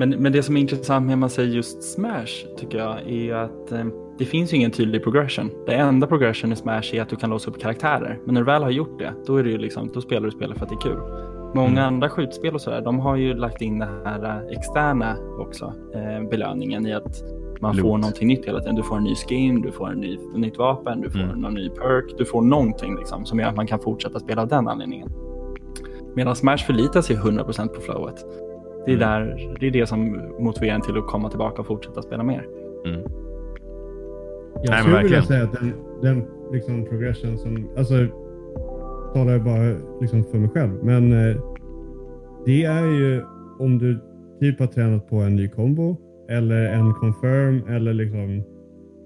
Men, 0.00 0.10
men 0.10 0.32
det 0.32 0.42
som 0.42 0.56
är 0.56 0.60
intressant 0.60 1.06
med 1.06 1.18
man 1.18 1.30
säger 1.30 1.54
just 1.54 1.82
Smash 1.82 2.46
tycker 2.58 2.78
jag 2.78 3.10
är 3.10 3.34
att 3.34 3.72
eh, 3.72 3.84
det 4.18 4.24
finns 4.24 4.52
ju 4.52 4.56
ingen 4.56 4.70
tydlig 4.70 5.02
progression. 5.02 5.50
Det 5.66 5.74
enda 5.74 6.06
progression 6.06 6.52
i 6.52 6.56
Smash 6.56 6.94
är 6.94 7.02
att 7.02 7.08
du 7.08 7.16
kan 7.16 7.30
låsa 7.30 7.50
upp 7.50 7.60
karaktärer. 7.60 8.18
Men 8.24 8.34
när 8.34 8.40
du 8.40 8.44
väl 8.44 8.62
har 8.62 8.70
gjort 8.70 8.98
det, 8.98 9.12
då, 9.26 9.36
är 9.36 9.42
det 9.44 9.50
ju 9.50 9.58
liksom, 9.58 9.90
då 9.94 10.00
spelar 10.00 10.22
du 10.26 10.30
spelet 10.30 10.58
för 10.58 10.64
att 10.64 10.70
det 10.70 10.74
är 10.76 10.90
kul. 10.90 10.98
Många 11.54 11.70
Mm. 11.70 11.84
andra 11.94 12.08
skjutspel 12.08 12.54
och 12.54 12.60
sådär, 12.60 12.80
de 12.80 12.98
har 13.00 13.16
ju 13.16 13.34
lagt 13.34 13.62
in 13.62 13.78
den 13.78 13.88
här 14.04 14.24
eh, 14.24 14.56
externa 14.58 15.16
också, 15.40 15.72
eh, 15.94 16.28
belöningen 16.30 16.86
i 16.86 16.92
att 16.92 17.22
man 17.60 17.76
Loot. 17.76 17.82
får 17.86 17.98
någonting 17.98 18.28
nytt 18.28 18.46
hela 18.46 18.60
tiden. 18.60 18.74
Du 18.74 18.82
får 18.82 18.96
en 18.96 19.04
ny 19.04 19.14
skin, 19.14 19.60
du 19.62 19.72
får 19.72 19.90
en 19.90 19.98
ny, 19.98 20.14
ett 20.14 20.36
nytt 20.38 20.58
vapen, 20.58 21.00
du 21.00 21.10
får 21.10 21.18
Mm. 21.20 21.38
någon 21.40 21.54
ny 21.54 21.68
perk, 21.68 22.14
du 22.18 22.24
får 22.24 22.42
någonting 22.42 22.96
liksom, 22.96 23.24
som 23.24 23.38
gör 23.38 23.46
att 23.48 23.56
man 23.56 23.66
kan 23.66 23.78
fortsätta 23.80 24.18
spela 24.20 24.42
av 24.42 24.48
den 24.48 24.68
anledningen. 24.68 25.08
Medan 26.14 26.36
Smash 26.36 26.56
förlitar 26.66 27.02
sig 27.02 27.16
100% 27.16 27.68
på 27.74 27.80
flowet. 27.80 28.24
Det 28.86 28.92
är, 28.92 28.96
Mm. 28.96 28.98
där, 28.98 29.56
det 29.60 29.66
är 29.66 29.70
det 29.70 29.86
som 29.86 30.18
motiverar 30.38 30.74
en 30.74 30.80
till 30.82 30.98
att 30.98 31.06
komma 31.06 31.28
tillbaka 31.28 31.60
och 31.60 31.66
fortsätta 31.66 32.02
spela 32.02 32.22
mer. 32.22 32.46
Mm. 32.86 33.00
Jag 34.62 34.78
skulle 34.80 35.02
vilja 35.02 35.22
säga 35.22 35.44
att 35.44 35.52
den, 35.52 35.72
den 36.02 36.24
liksom 36.52 36.84
progression 36.84 37.38
som, 37.38 37.68
alltså 37.76 37.94
talar 39.14 39.32
jag 39.32 39.44
bara 39.44 39.76
liksom 40.00 40.24
för 40.24 40.38
mig 40.38 40.48
själv, 40.50 40.70
men 40.82 41.12
eh, 41.12 41.36
det 42.46 42.64
är 42.64 42.86
ju 42.86 43.22
om 43.58 43.78
du 43.78 43.98
typ 44.40 44.60
har 44.60 44.66
tränat 44.66 45.08
på 45.10 45.16
en 45.16 45.36
ny 45.36 45.48
kombo 45.48 45.96
eller 46.28 46.72
en 46.72 46.94
confirm 46.94 47.62
eller 47.68 47.92
liksom 47.94 48.42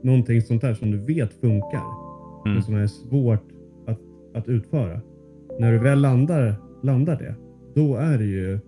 någonting 0.02 0.42
sånt 0.42 0.62
där 0.62 0.74
som 0.74 0.90
du 0.90 0.98
vet 0.98 1.32
funkar 1.32 1.82
Mm. 2.46 2.54
men 2.54 2.62
som 2.62 2.74
är 2.74 2.86
svårt 2.86 3.42
att, 3.86 3.98
att 4.34 4.48
utföra. 4.48 5.00
När 5.58 5.72
du 5.72 5.78
väl 5.78 6.00
landar, 6.00 6.54
landar 6.82 7.16
det, 7.16 7.34
då 7.80 7.96
är 7.96 8.18
det 8.18 8.24
ju 8.24 8.58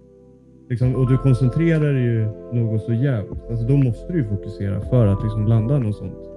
liksom, 0.69 0.95
och 0.95 1.09
du 1.09 1.19
koncentrerar 1.19 1.93
dig 1.93 2.03
ju 2.03 2.29
något 2.53 2.83
så 2.83 2.93
jävligt. 2.93 3.51
Alltså 3.51 3.67
då 3.67 3.77
måste 3.77 4.13
du 4.13 4.19
ju 4.19 4.25
fokusera 4.25 4.81
för 4.81 5.07
att 5.07 5.23
liksom 5.23 5.47
landa 5.47 5.79
något 5.79 5.97
sånt. 5.97 6.31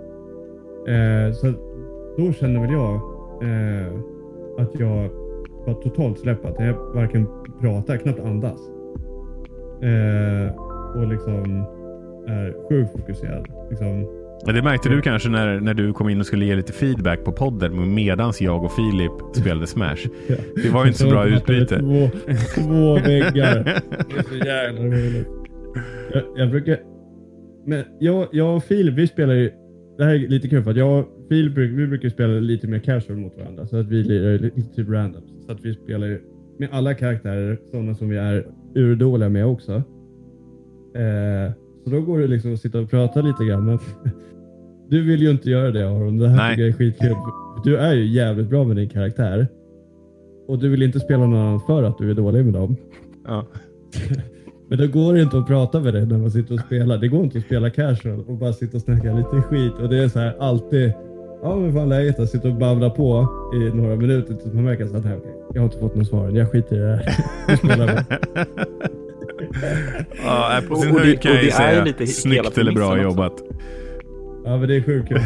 Eh, 0.88 1.34
så 1.34 1.54
då 2.18 2.34
känner 2.34 2.62
väl 2.62 2.72
jag 2.72 2.96
eh, 3.44 3.94
att 4.58 4.80
jag 4.80 5.10
var 5.66 5.74
totalt 5.74 6.20
släppt. 6.20 6.46
Jag 6.60 6.94
varken 6.94 7.28
pratar, 7.62 7.98
knappt 7.98 8.20
andas. 8.20 8.60
Eh, 9.82 10.56
och 10.96 11.08
liksom 11.08 11.66
är 12.28 12.70
sjukt 12.70 12.92
fokuserad. 12.92 13.48
Liksom, 13.70 14.08
det 14.46 14.62
märkte 14.62 14.90
du 14.90 15.02
kanske 15.02 15.30
när, 15.30 15.60
när 15.60 15.74
du 15.74 15.94
kom 15.94 16.10
in 16.10 16.20
och 16.20 16.26
skulle 16.26 16.46
ge 16.46 16.56
lite 16.56 16.74
feedback 16.74 17.24
på 17.24 17.32
podden 17.32 17.94
medans 17.94 18.42
jag 18.42 18.64
och 18.64 18.72
Filip 18.72 19.12
spelade 19.36 19.68
Smash. 19.68 20.08
Det 20.64 20.70
var 20.70 20.84
ju 20.84 20.88
inte 20.88 21.00
så 21.00 21.10
bra 21.10 21.28
utbyte. 21.36 21.80
Två, 21.80 22.10
två 22.56 22.94
väggar. 22.96 23.64
Det 23.64 24.18
är 24.18 24.24
så 24.24 24.46
jävla 24.46 24.82
roligt. 24.82 25.28
Jag, 26.14 26.24
jag 26.36 26.50
brukar... 26.50 26.78
Men 27.66 27.84
jag, 28.00 28.28
jag 28.32 28.56
och 28.56 28.64
Filip, 28.64 28.96
vi 28.96 29.08
spelar 29.08 29.34
ju 29.34 29.52
det 30.00 30.06
här 30.06 30.14
är 30.14 30.28
lite 30.28 30.50
kul 30.50 30.64
för 30.64 30.72
att 30.72 30.78
jag 30.78 31.00
och 31.00 31.06
Filip 31.30 31.58
vi 31.58 31.88
brukar 31.88 32.10
spela 32.10 32.34
lite 32.34 32.68
mer 32.68 32.80
casual 32.80 33.20
mot 33.20 33.38
varandra. 33.38 33.68
Så 33.68 33.78
att 33.78 33.88
vi 33.88 34.04
lirar 34.04 34.40
lite 34.40 34.76
typ 34.76 34.90
random. 34.90 35.22
Så 35.46 35.52
att 35.52 35.66
vi 35.66 35.74
spelar 35.74 36.20
med 36.60 36.70
alla 36.72 36.94
karaktärer, 36.94 37.60
sådana 37.72 37.96
som 37.96 38.10
vi 38.10 38.18
är 38.18 38.48
urdåliga 38.76 39.30
med 39.30 39.46
också. 39.46 39.74
Eh, 40.96 41.52
så 41.90 41.96
då 41.96 42.02
går 42.02 42.20
det 42.20 42.28
liksom 42.28 42.54
att 42.54 42.60
sitta 42.60 42.80
och 42.80 42.90
prata 42.90 43.22
lite 43.22 43.46
grann. 43.46 43.66
Men 43.66 43.80
du 44.90 45.04
vill 45.04 45.22
ju 45.22 45.32
inte 45.32 45.50
göra 45.50 45.72
det 45.72 45.90
Aron. 45.90 46.18
Det 46.18 46.30
här 46.30 46.38
Nej. 46.38 46.50
tycker 46.50 46.62
jag 46.62 46.70
är 46.70 46.74
skitkul. 46.74 47.16
Du 47.64 47.78
är 47.78 47.94
ju 47.94 48.06
jävligt 48.06 48.50
bra 48.50 48.64
med 48.64 48.76
din 48.76 48.90
karaktär. 48.90 49.48
Och 50.48 50.60
du 50.60 50.70
vill 50.70 50.84
inte 50.84 51.00
spela 51.00 51.26
någon 51.26 51.40
annan 51.40 51.60
för 51.60 51.84
att 51.84 51.98
du 51.98 52.12
är 52.12 52.16
dålig 52.16 52.46
med 52.46 52.54
dem. 52.54 52.76
Ja. 53.28 53.46
Men 54.70 54.78
det 54.78 54.88
går 54.88 55.18
inte 55.18 55.38
att 55.38 55.48
prata 55.48 55.80
med 55.80 55.94
dig 55.94 56.06
när 56.06 56.18
man 56.18 56.32
sitter 56.32 56.54
och 56.54 56.60
spelar. 56.60 56.98
Det 56.98 57.08
går 57.08 57.24
inte 57.24 57.38
att 57.38 57.44
spela 57.44 57.70
casual 57.70 58.24
och 58.28 58.38
bara 58.38 58.54
sitta 58.54 58.78
och 58.78 58.84
snacka 58.84 59.14
lite 59.14 59.42
skit. 59.42 59.74
Och 59.82 59.90
det 59.90 60.04
är 60.04 60.08
så 60.08 60.20
här 60.20 60.36
alltid. 60.40 60.94
Ja 61.44 61.56
men 61.56 61.74
fan 61.74 61.90
läget 61.90 62.20
att 62.20 62.30
sitta 62.30 62.48
och 62.48 62.56
babbla 62.56 62.90
på 62.90 63.28
i 63.56 63.78
några 63.78 63.96
minuter 63.96 64.34
tills 64.34 64.54
man 64.54 64.64
märker 64.64 64.84
att 64.84 65.06
jag 65.54 65.62
har 65.62 65.66
inte 65.66 65.78
fått 65.78 65.96
något 65.96 66.08
svar. 66.08 66.30
Jag 66.30 66.52
skiter 66.52 66.76
i 66.76 66.80
det 66.80 66.96
här. 66.96 68.06
Ja, 70.24 70.60
på 70.70 70.76
sin 70.76 70.98
höjd 70.98 71.22
kan 71.22 71.32
och 71.32 71.38
jag 71.38 71.44
ju 71.44 71.52
säga 71.52 71.84
lite 71.84 72.08
snyggt 72.08 72.58
eller 72.58 72.72
bra 72.72 72.88
också. 72.88 73.02
jobbat. 73.02 73.34
Ja 74.46 74.58
men 74.58 74.68
det 74.68 74.76
är 74.76 74.82
sjukt. 74.82 75.12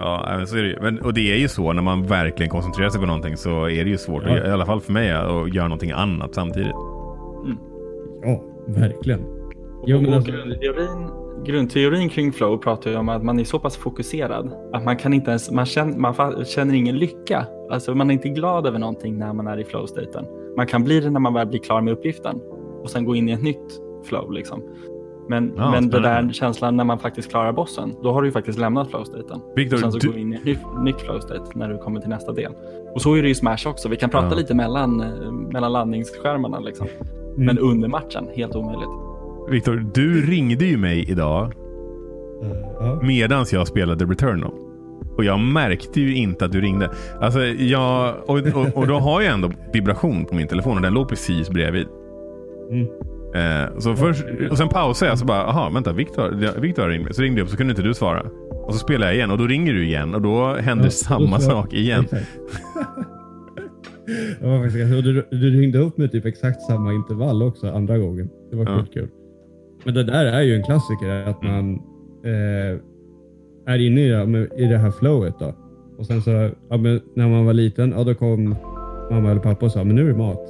Ja, 0.00 0.34
men 0.36 0.46
så 0.46 0.56
är 0.56 0.62
det 0.62 0.68
ju. 0.68 0.78
Men, 0.82 0.98
och 1.00 1.14
det 1.14 1.32
är 1.32 1.36
ju 1.36 1.48
så 1.48 1.72
när 1.72 1.82
man 1.82 2.06
verkligen 2.06 2.50
koncentrerar 2.50 2.88
sig 2.90 3.00
på 3.00 3.06
någonting 3.06 3.36
så 3.36 3.68
är 3.68 3.84
det 3.84 3.90
ju 3.90 3.98
svårt, 3.98 4.22
Ja. 4.26 4.38
att, 4.38 4.46
i 4.46 4.50
alla 4.50 4.66
fall 4.66 4.80
för 4.80 4.92
mig, 4.92 5.10
att 5.10 5.54
göra 5.54 5.68
någonting 5.68 5.90
annat 5.90 6.34
samtidigt. 6.34 6.72
Ja, 8.22 8.42
verkligen. 8.66 9.20
Jo 9.86 10.00
men 10.00 10.14
alltså, 10.14 10.32
grundteorin, 10.32 11.08
grundteorin 11.46 12.08
kring 12.08 12.32
flow 12.32 12.56
pratar 12.58 12.90
ju 12.90 12.96
om 12.96 13.08
att 13.08 13.24
man 13.24 13.38
är 13.40 13.44
så 13.44 13.58
pass 13.58 13.76
fokuserad 13.76 14.52
att 14.72 14.84
man 14.84 14.96
kan 14.96 15.12
inte 15.12 15.30
ens, 15.30 15.50
man 15.50 15.66
känner, 15.66 15.98
man 15.98 16.44
känner 16.44 16.74
ingen 16.74 16.98
lycka. 16.98 17.46
Alltså 17.70 17.94
man 17.94 18.10
är 18.10 18.14
inte 18.14 18.28
glad 18.28 18.66
över 18.66 18.78
någonting 18.78 19.18
när 19.18 19.32
man 19.32 19.46
är 19.46 19.58
i 19.60 19.64
flow-staten. 19.64 20.24
Man 20.56 20.66
kan 20.66 20.84
bli 20.84 21.00
det 21.00 21.10
när 21.10 21.20
man 21.20 21.34
väl 21.34 21.46
blir 21.46 21.60
klar 21.60 21.80
med 21.80 21.92
uppgiften 21.92 22.40
och 22.82 22.90
sen 22.90 23.04
gå 23.04 23.14
in 23.16 23.28
i 23.28 23.32
ett 23.32 23.42
nytt 23.42 23.80
flow 24.04 24.32
liksom. 24.32 24.62
Men, 25.28 25.52
Ja, 25.56 25.70
men 25.70 25.88
spännande. 25.90 26.26
där 26.26 26.32
känslan 26.32 26.76
när 26.76 26.84
man 26.84 26.98
faktiskt 26.98 27.30
klarar 27.30 27.52
bossen, 27.52 27.94
då 28.02 28.12
har 28.12 28.22
du 28.22 28.28
ju 28.28 28.32
faktiskt 28.32 28.58
lämnat 28.58 28.90
flow-staten. 28.90 29.40
Victor, 29.56 29.76
och 29.76 29.80
sen 29.80 29.92
så 29.92 29.98
du- 29.98 30.06
går 30.06 30.14
du 30.14 30.20
in 30.20 30.32
i 30.32 30.36
ett 30.36 30.44
nytt, 30.44 30.58
nytt 30.84 31.00
flow-state 31.00 31.44
när 31.54 31.68
du 31.68 31.78
kommer 31.78 32.00
till 32.00 32.08
nästa 32.10 32.32
del. 32.32 32.52
Och 32.94 33.02
så 33.02 33.14
är 33.14 33.22
det 33.22 33.28
ju 33.28 33.32
i 33.32 33.34
Smash 33.34 33.66
också. 33.66 33.88
Vi 33.88 33.96
kan 33.96 34.10
prata 34.10 34.28
Ja. 34.30 34.34
lite 34.34 34.54
mellan, 34.54 35.00
eh, 35.00 35.32
mellan 35.52 35.72
landningsskärmarna 35.72 36.60
liksom. 36.60 36.86
Mm. 37.34 37.46
Men 37.46 37.58
under 37.58 37.88
matchen, 37.88 38.28
helt 38.34 38.56
omöjligt. 38.56 38.88
Victor, 39.50 39.86
du 39.94 40.26
ringde 40.26 40.64
ju 40.64 40.76
mig 40.76 41.10
idag 41.10 41.44
eh, 42.42 42.50
ja. 42.80 43.00
medans 43.02 43.52
jag 43.52 43.66
spelade 43.66 44.04
Returnal. 44.04 44.52
Och 45.16 45.24
jag 45.24 45.40
märkte 45.40 46.00
ju 46.00 46.16
inte 46.16 46.44
att 46.44 46.52
du 46.52 46.60
ringde. 46.60 46.90
Alltså, 47.20 47.40
jag, 47.44 48.14
och, 48.26 48.38
och, 48.38 48.76
och 48.76 48.86
då 48.86 48.94
har 48.98 49.20
jag 49.20 49.34
ändå 49.34 49.50
vibration 49.72 50.24
på 50.24 50.34
min 50.34 50.46
telefon 50.46 50.76
och 50.76 50.82
den 50.82 50.94
låg 50.94 51.08
precis 51.08 51.50
bredvid. 51.50 51.86
Mm. 52.70 52.86
Eh, 53.34 53.78
så 53.78 53.96
först, 53.96 54.24
och 54.50 54.58
sen 54.58 54.68
pausade 54.68 55.10
jag 55.10 55.18
så 55.18 55.24
bara, 55.24 55.44
aha, 55.44 55.70
vänta, 55.74 55.92
Victor 55.92 56.88
ringde 56.88 57.04
mig. 57.04 57.14
Så 57.14 57.22
ringde 57.22 57.40
jag 57.40 57.44
upp 57.44 57.50
så 57.50 57.56
kunde 57.56 57.70
inte 57.70 57.82
du 57.82 57.94
svara. 57.94 58.22
Och 58.50 58.72
så 58.74 58.78
spelade 58.78 59.06
jag 59.06 59.14
igen 59.16 59.30
och 59.30 59.38
då 59.38 59.46
ringer 59.46 59.72
du 59.72 59.84
igen 59.86 60.14
och 60.14 60.22
då 60.22 60.54
händer 60.54 60.84
Ja, 60.84 60.90
samma 60.90 61.38
så- 61.40 61.50
sak 61.50 61.72
igen. 61.74 62.04
Du, 65.04 65.24
du 65.30 65.50
ringde 65.60 65.78
upp 65.78 65.98
med 65.98 66.12
typ 66.12 66.24
exakt 66.26 66.62
samma 66.62 66.92
intervall 66.92 67.42
också 67.42 67.70
andra 67.70 67.98
gången. 67.98 68.30
Det 68.50 68.56
var 68.56 68.64
Ja. 68.64 68.84
kul. 68.94 69.08
Men 69.84 69.94
det 69.94 70.04
där 70.04 70.24
är 70.26 70.42
ju 70.42 70.54
en 70.54 70.62
klassiker, 70.64 71.10
att 71.30 71.42
Mm. 71.42 71.54
man 71.54 71.74
eh, 72.24 72.78
är 73.74 73.78
inne 73.78 74.00
i 74.00 74.08
det, 74.08 74.48
i 74.56 74.64
det 74.66 74.78
här 74.78 74.90
flowet. 74.90 75.34
Då. 75.38 75.54
Och 75.98 76.06
sen 76.06 76.22
så, 76.22 76.30
ja, 76.30 76.76
när 77.14 77.28
man 77.28 77.44
var 77.46 77.52
liten, 77.52 77.94
ja, 77.96 78.04
då 78.04 78.14
kom 78.14 78.54
mamma 79.10 79.30
eller 79.30 79.40
pappa 79.40 79.66
och 79.66 79.72
sa, 79.72 79.84
men 79.84 79.96
nu 79.96 80.02
är 80.04 80.12
det 80.12 80.18
mat. 80.18 80.40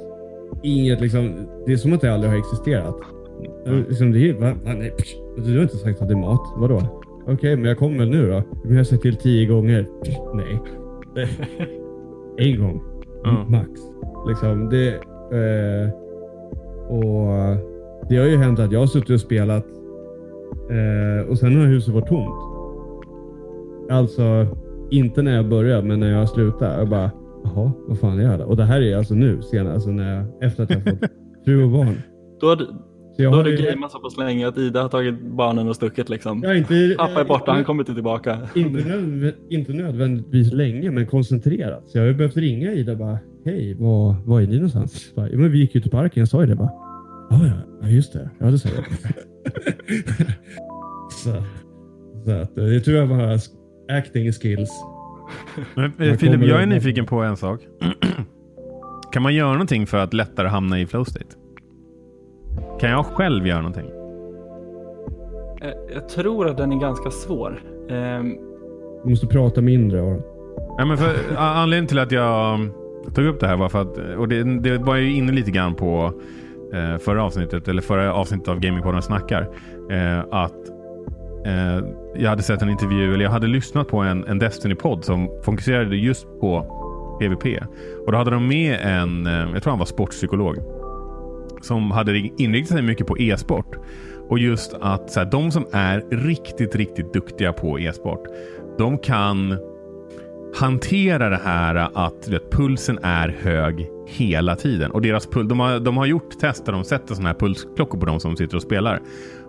Inget 0.63 1.01
liksom, 1.01 1.47
det 1.65 1.73
är 1.73 1.77
som 1.77 1.93
att 1.93 2.01
det 2.01 2.13
aldrig 2.13 2.31
har 2.31 2.39
existerat. 2.39 2.95
Mm. 3.65 3.85
Liksom, 3.89 4.11
det 4.11 4.29
är, 4.29 4.33
va? 4.33 4.53
Va, 4.65 4.73
nej, 4.73 4.91
psh, 4.97 5.15
du 5.45 5.55
har 5.55 5.63
inte 5.63 5.77
sagt 5.77 6.01
att 6.01 6.07
det 6.07 6.13
är 6.13 6.17
mat. 6.17 6.41
Vadå? 6.57 6.81
Okej, 7.27 7.55
men 7.55 7.65
jag 7.65 7.77
kommer 7.77 7.97
väl 7.97 8.09
nu 8.09 8.27
då? 8.27 8.43
Men 8.63 8.71
jag 8.71 8.79
har 8.79 8.83
sagt 8.83 9.01
till 9.01 9.15
tio 9.15 9.45
gånger. 9.45 9.87
Psh, 10.03 10.19
nej. 10.33 10.59
en 12.51 12.59
gång. 12.59 12.83
Ja. 13.23 13.45
Max. 13.49 13.69
Liksom, 14.27 14.69
det, 14.69 14.87
eh, 15.31 15.89
och 16.89 17.57
det 18.09 18.17
har 18.17 18.25
ju 18.25 18.37
hänt 18.37 18.59
att 18.59 18.71
jag 18.71 18.79
har 18.79 18.87
suttit 18.87 19.09
och 19.09 19.19
spelat 19.19 19.65
eh, 20.69 21.29
och 21.29 21.37
sen 21.37 21.55
har 21.55 21.65
huset 21.65 21.93
varit 21.93 22.07
tomt. 22.07 22.51
Alltså, 23.89 24.47
inte 24.91 25.21
när 25.21 25.35
jag 25.35 25.49
började, 25.49 25.87
men 25.87 25.99
när 25.99 26.11
jag 26.11 26.29
slutade. 26.29 26.77
Jag 26.77 26.89
bara, 26.89 27.11
jaha, 27.43 27.71
vad 27.87 27.99
fan 27.99 28.19
är 28.19 28.23
jag 28.23 28.39
där? 28.39 28.45
Och 28.45 28.57
det 28.57 28.63
här 28.63 28.81
är 28.81 28.97
alltså 28.97 29.13
nu, 29.13 29.41
senare, 29.41 29.73
alltså 29.73 29.89
när 29.89 30.15
jag, 30.17 30.43
efter 30.43 30.63
att 30.63 30.69
jag 30.69 30.83
fått 30.83 30.99
fru 31.45 31.63
och 31.63 31.69
barn. 31.71 32.01
Då 32.41 32.47
har 32.47 32.55
du, 32.55 32.65
Så 32.65 33.23
jag 33.23 33.31
då 33.33 33.37
har 33.37 33.43
du 33.43 33.57
ju- 33.57 33.65
gameat 33.71 33.91
så 33.91 33.99
pass 33.99 34.17
länge 34.17 34.47
att 34.47 34.57
Ida 34.57 34.81
har 34.81 34.89
tagit 34.89 35.21
barnen 35.21 35.67
och 35.69 35.75
stuckit 35.75 36.09
liksom. 36.09 36.39
jag 36.43 36.49
har 36.49 36.55
inte, 36.55 36.95
Pappa 36.97 37.19
är 37.21 37.25
borta, 37.25 37.51
han 37.51 37.63
kommer 37.63 37.81
inte 37.81 37.93
tillbaka. 37.93 38.37
Inte, 38.55 38.79
nödv- 38.79 39.33
inte 39.49 39.73
nödvändigtvis 39.73 40.53
länge, 40.53 40.91
men 40.91 41.07
koncentrerat. 41.07 41.89
Så 41.89 41.97
jag 41.97 42.03
har 42.03 42.07
ju 42.07 42.13
behövt 42.13 42.37
ringa 42.37 42.71
Ida 42.71 42.95
bara, 42.95 43.19
hej, 43.45 43.73
var, 43.79 44.15
var 44.25 44.41
är 44.41 44.47
ni 44.47 44.55
någonstans? 44.55 45.11
Bara, 45.15 45.29
ja, 45.29 45.37
men 45.37 45.51
vi 45.51 45.57
gick 45.59 45.75
ut 45.75 45.83
till 45.83 45.91
parken, 45.91 46.21
jag 46.21 46.27
sa 46.27 46.41
ju 46.41 46.47
det 46.47 46.55
bara. 46.55 46.71
Ja, 47.29 47.39
ja, 47.47 47.53
ja 47.81 47.87
just 47.87 48.13
det. 48.13 48.29
Ja, 48.39 48.45
det 48.45 48.59
sa 48.59 48.69
jag. 48.75 48.85
så, 51.11 51.29
så 52.25 52.31
att, 52.31 52.51
jag 52.55 52.83
tror 52.83 52.97
jag 52.97 53.09
bara 53.09 53.37
acting 53.97 54.31
skills. 54.31 54.71
Men, 55.73 55.85
eh, 55.99 56.07
Man 56.07 56.17
Filip, 56.17 56.41
jag 56.43 56.61
är 56.61 56.65
nyfiken 56.65 57.05
på 57.05 57.15
en 57.21 57.37
sak. 57.37 57.59
kan 59.11 59.23
man 59.23 59.35
göra 59.35 59.51
någonting 59.51 59.87
för 59.87 59.97
att 59.97 60.13
lättare 60.13 60.47
hamna 60.47 60.79
i 60.79 60.85
flow 60.85 61.03
state? 61.03 61.35
Kan 62.79 62.89
jag 62.89 63.05
själv 63.05 63.47
göra 63.47 63.57
någonting? 63.61 63.87
Eh, 65.61 65.71
Jag 65.93 66.09
tror 66.09 66.47
att 66.49 66.57
den 66.57 66.71
är 66.71 66.79
ganska 66.79 67.11
svår. 67.11 67.61
Ehm, 67.89 68.35
Du 69.03 69.09
måste 69.09 69.27
prata 69.27 69.61
mindre. 69.61 70.01
Och, 70.01 70.21
Ja, 70.77 70.85
men 70.85 70.97
för, 70.97 71.15
anledningen 71.37 71.87
till 71.87 71.99
att 71.99 72.11
jag 72.11 72.59
tog 73.15 73.25
upp 73.25 73.39
det 73.39 73.47
här 73.47 73.57
var 73.57 73.69
för 73.69 73.81
att, 73.81 73.97
och 74.17 74.27
det, 74.27 74.43
det 74.59 74.77
var 74.77 74.95
ju 74.95 75.11
inne 75.13 75.31
lite 75.31 75.51
grann 75.51 75.75
på 75.75 76.13
eh, 76.73 76.97
förra 76.97 77.23
avsnittet, 77.23 77.67
eller 77.67 77.81
förra 77.81 78.13
avsnittet 78.13 78.47
av 78.47 78.59
Gamingpodden 78.59 79.01
snackar, 79.01 79.41
eh, 79.91 80.19
att 80.31 80.55
eh, 81.45 81.83
jag 82.15 82.29
hade 82.29 82.43
sett 82.43 82.61
en 82.61 82.69
intervju, 82.69 83.13
eller 83.13 83.23
jag 83.23 83.31
hade 83.31 83.47
lyssnat 83.47 83.87
på 83.87 83.97
en, 83.97 84.27
en 84.27 84.39
Destiny-podd 84.39 85.03
som 85.03 85.29
fokuserade 85.43 85.95
just 85.95 86.27
på 86.39 86.77
PVP. 87.21 87.63
Och 88.05 88.11
då 88.11 88.17
hade 88.17 88.31
de 88.31 88.47
med 88.47 88.79
en, 88.81 89.27
eh, 89.27 89.33
jag 89.53 89.63
tror 89.63 89.71
han 89.71 89.79
var 89.79 89.85
sportpsykolog, 89.85 90.57
som 91.61 91.91
hade 91.91 92.17
inriktat 92.17 92.77
sig 92.77 92.81
mycket 92.81 93.07
på 93.07 93.17
e-sport. 93.17 93.75
Och 94.29 94.39
just 94.39 94.73
att 94.81 95.11
så 95.11 95.19
här, 95.19 95.31
de 95.31 95.51
som 95.51 95.65
är 95.71 96.03
riktigt, 96.11 96.75
riktigt 96.75 97.13
duktiga 97.13 97.53
på 97.53 97.79
e-sport, 97.79 98.23
de 98.77 98.97
kan 98.97 99.57
hantera 100.55 101.29
det 101.29 101.41
här 101.43 101.75
att 101.75 102.27
vet, 102.27 102.51
pulsen 102.51 102.99
är 103.03 103.29
hög 103.41 103.89
hela 104.07 104.55
tiden. 104.55 104.91
Och 104.91 105.01
deras 105.01 105.27
puls, 105.27 105.49
de, 105.49 105.59
har, 105.59 105.79
de 105.79 105.97
har 105.97 106.05
gjort 106.05 106.39
tester, 106.39 106.71
de 106.71 106.83
sätter 106.83 107.15
sådana 107.15 107.29
här 107.29 107.39
pulsklockor 107.39 107.99
på 107.99 108.05
de 108.05 108.19
som 108.19 108.37
sitter 108.37 108.55
och 108.55 108.61
spelar. 108.61 109.01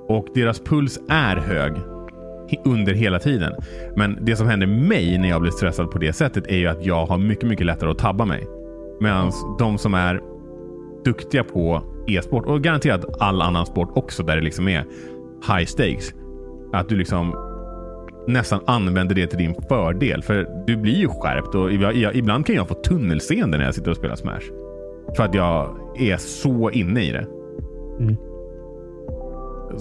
Och 0.09 0.27
deras 0.35 0.61
puls 0.61 1.01
är 1.09 1.37
hög 1.37 1.73
under 2.65 2.95
hela 2.95 3.19
tiden. 3.19 3.53
Men 3.97 4.19
det 4.21 4.37
som 4.37 4.49
händer 4.49 4.67
mig 4.67 5.19
när 5.19 5.29
jag 5.29 5.41
blir 5.41 5.51
stressad 5.51 5.91
på 5.91 5.99
det 5.99 6.13
sättet 6.13 6.47
är 6.47 6.57
ju 6.57 6.67
att 6.67 6.87
jag 6.87 7.07
har 7.07 7.19
mycket, 7.19 7.49
mycket 7.49 7.67
lättare 7.67 7.91
att 7.91 7.99
tabba 7.99 8.25
mig. 8.25 8.47
Medan 9.01 9.33
de 9.59 9.79
som 9.79 9.95
är 9.95 10.21
duktiga 11.05 11.45
på 11.45 11.83
e-sport 12.09 12.47
och 12.47 12.63
garanterat 12.63 13.05
all 13.21 13.43
annan 13.43 13.67
sport 13.67 13.91
också 13.95 14.23
där 14.23 14.37
det 14.37 14.43
liksom 14.43 14.69
är 14.69 14.85
high 15.49 15.67
stakes. 15.67 16.15
Att 16.73 16.89
du 16.89 16.97
liksom 16.97 17.35
nästan 18.27 18.61
använder 18.67 19.15
det 19.15 19.27
till 19.27 19.39
din 19.39 19.55
fördel. 19.69 20.23
För 20.23 20.65
du 20.67 20.77
blir 20.77 20.97
ju 20.97 21.09
skärpt 21.09 21.55
och 21.55 21.73
ibland 22.17 22.47
kan 22.47 22.57
jag 22.57 22.69
få 22.69 22.75
tunnelseende 22.75 23.59
när 23.59 23.65
jag 23.65 23.75
sitter 23.75 23.91
och 23.91 23.97
spelar 23.97 24.17
Smash. 24.17 24.45
För 25.17 25.25
att 25.25 25.35
jag 25.35 25.77
är 25.99 26.17
så 26.17 26.71
inne 26.71 27.03
i 27.03 27.13
det. 27.13 27.27
Mm. 28.01 28.17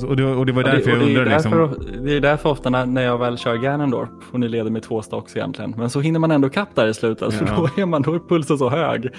Och 0.07 0.15
det, 0.15 0.25
och 0.25 0.45
det 0.45 0.51
var 0.51 0.63
därför 0.63 0.89
jag 0.89 0.99
det, 0.99 1.03
är 1.05 1.07
undrade. 1.07 1.29
därför, 1.29 1.67
Liksom, 1.67 2.05
det 2.05 2.17
är 2.17 2.21
därför 2.21 2.49
ofta 2.49 2.69
när, 2.69 2.85
när 2.85 3.01
jag 3.01 3.17
väl 3.17 3.37
kör 3.37 3.55
Ganondorf 3.55 4.09
och 4.31 4.39
ni 4.39 4.47
leder 4.49 4.71
med 4.71 4.83
två 4.83 5.01
stocks 5.01 5.35
egentligen. 5.35 5.73
Men 5.77 5.89
så 5.89 5.99
hinner 6.01 6.19
man 6.19 6.31
ändå 6.31 6.49
kapp 6.49 6.69
där 6.75 6.87
i 6.87 6.93
slutet. 6.93 7.33
För 7.33 7.45
Ja. 7.45 7.67
då 7.75 7.81
är, 7.81 7.85
man, 7.85 8.01
då 8.01 8.13
är 8.13 8.19
pulsen 8.19 8.57
så 8.57 8.69
hög 8.69 9.09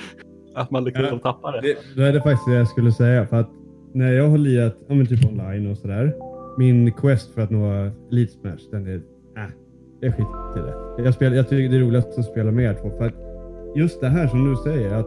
att 0.55 0.71
man 0.71 0.85
liksom 0.85 1.05
Ja. 1.05 1.19
tappar 1.19 1.53
det. 1.53 1.61
det, 1.61 1.77
det 2.03 2.09
är 2.09 2.13
det 2.13 2.21
faktiskt 2.23 2.47
det 2.47 2.53
jag 2.55 2.69
skulle 2.69 2.93
säga. 2.93 3.27
För 3.27 3.37
att 3.41 3.51
när 3.95 4.13
jag 4.13 4.29
har 4.29 4.39
lirat, 4.39 4.77
ja, 4.89 4.95
men 4.95 5.07
typ 5.07 5.25
online 5.31 5.71
och 5.71 5.77
sådär. 5.77 6.15
Min 6.59 6.93
quest 6.93 7.35
för 7.35 7.43
att 7.43 7.51
nå 7.51 7.91
Elite 8.13 8.33
Smash, 8.33 8.71
den 8.71 8.87
är, 8.87 8.95
äh, 8.95 9.43
jag 10.01 10.13
skiter 10.13 10.59
i 10.59 10.61
det. 10.97 11.05
Jag, 11.05 11.15
spelar, 11.15 11.37
jag 11.37 11.49
tycker 11.49 11.71
det 11.71 11.77
är 11.77 11.81
roligast 11.81 12.19
att 12.19 12.25
spela 12.25 12.51
med 12.51 12.65
er 12.65 12.75
två. 12.83 12.91
För 12.99 13.07
att 13.07 13.15
just 13.77 14.01
det 14.01 14.09
här 14.09 14.27
som 14.27 14.51
du 14.51 14.57
säger, 14.57 14.95
att 14.95 15.07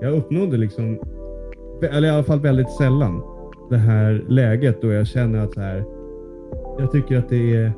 jag 0.00 0.12
uppnådde 0.12 0.56
liksom, 0.56 0.98
eller 1.92 2.08
i 2.08 2.10
alla 2.10 2.24
fall 2.24 2.40
väldigt 2.40 2.70
sällan, 2.70 3.22
det 3.70 3.76
här 3.76 4.24
läget 4.28 4.82
då 4.82 4.92
jag 4.92 5.06
känner 5.06 5.38
att 5.38 5.52
så 5.52 5.60
här, 5.60 5.84
jag 6.78 6.92
tycker 6.92 7.18
att 7.18 7.28
det 7.28 7.54
är 7.56 7.72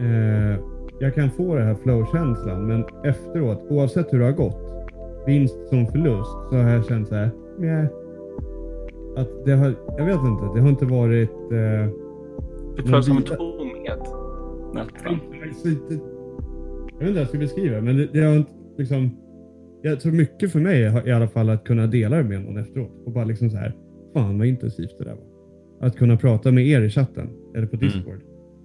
eh, 0.00 0.58
jag 0.98 1.14
kan 1.14 1.30
få 1.30 1.54
den 1.56 1.66
här 1.66 1.74
flow-känslan, 1.74 2.66
men 2.66 2.84
efteråt, 3.04 3.62
oavsett 3.68 4.12
hur 4.12 4.18
det 4.18 4.24
har 4.24 4.32
gått, 4.32 4.58
vinst 5.26 5.68
som 5.68 5.86
förlust, 5.86 6.30
så 6.50 6.56
har 6.56 6.70
jag 6.70 6.86
känt 6.86 7.08
så 7.08 7.14
här, 7.14 7.30
nej. 7.58 7.86
Att 9.16 9.44
det 9.44 9.52
har, 9.52 9.74
jag 9.98 10.04
vet 10.04 10.20
inte, 10.24 10.44
det 10.54 10.60
har 10.60 10.68
inte 10.68 10.84
varit... 10.84 11.30
Eh, 11.52 11.88
Det 12.76 13.02
som 13.02 13.16
en 13.16 13.22
tomhet. 13.22 14.00
Nästan. 14.74 15.18
jag 15.32 15.46
vet 15.48 15.64
inte 15.64 16.00
hur 16.98 17.16
jag 17.16 17.28
ska 17.28 17.38
beskriva 17.38 17.80
men 17.80 17.96
det, 17.96 18.08
det 18.12 18.20
har 18.20 18.36
inte 18.36 18.52
liksom... 18.78 19.10
Jag 19.82 20.00
tror 20.00 20.12
mycket 20.12 20.52
för 20.52 20.60
mig 20.60 21.02
i 21.06 21.12
alla 21.12 21.28
fall 21.28 21.50
att 21.50 21.64
kunna 21.64 21.86
dela 21.86 22.16
det 22.16 22.24
med 22.24 22.44
någon 22.44 22.56
efteråt 22.58 22.90
och 23.06 23.12
bara 23.12 23.24
liksom 23.24 23.50
så 23.50 23.56
här. 23.56 23.74
Fan 24.14 24.38
vad 24.38 24.46
intensivt 24.46 24.98
det 24.98 25.04
där 25.04 25.14
var. 25.14 25.86
Att 25.86 25.96
kunna 25.96 26.16
prata 26.16 26.52
med 26.52 26.66
er 26.66 26.80
i 26.80 26.90
chatten 26.90 27.30
eller 27.54 27.66
på 27.66 27.76
Discord. 27.76 28.20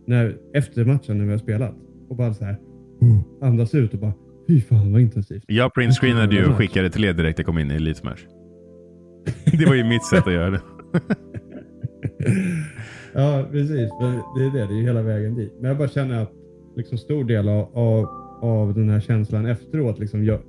När, 0.05 0.37
efter 0.53 0.85
matchen 0.85 1.17
när 1.17 1.25
vi 1.25 1.31
har 1.31 1.37
spelat. 1.37 1.75
Och 2.09 2.15
bara 2.15 2.33
så 2.33 2.45
här. 2.45 2.57
Andas 3.41 3.75
ut 3.75 3.93
och 3.93 3.99
bara. 3.99 4.13
Fy 4.47 4.61
fan 4.61 4.91
vad 4.91 5.01
intensivt. 5.01 5.43
Jag 5.47 5.73
printscreenade 5.73 6.35
ju 6.35 6.45
och 6.45 6.55
skickade 6.55 6.89
till 6.89 7.05
er 7.05 7.13
direkt 7.13 7.39
jag 7.39 7.45
kom 7.45 7.57
in 7.57 7.71
i 7.71 7.75
Elite 7.75 7.99
Smash. 7.99 8.19
Det 9.59 9.65
var 9.65 9.75
ju 9.75 9.83
mitt 9.83 10.05
sätt 10.05 10.27
att 10.27 10.33
göra 10.33 10.49
det. 10.49 10.61
Ja, 13.13 13.45
precis. 13.51 13.89
Det 14.37 14.45
är 14.45 14.51
det. 14.51 14.67
Det 14.67 14.73
är 14.73 14.77
ju 14.77 14.83
hela 14.83 15.01
vägen 15.01 15.35
dit. 15.35 15.53
Men 15.59 15.67
jag 15.67 15.77
bara 15.77 15.87
känner 15.87 16.21
att 16.21 16.31
liksom 16.75 16.97
stor 16.97 17.23
del 17.23 17.49
av, 17.49 17.69
av, 17.73 18.07
av 18.41 18.73
den 18.73 18.89
här 18.89 18.99
känslan 18.99 19.45
efteråt, 19.45 19.99
liksom 19.99 20.23
gör, 20.23 20.39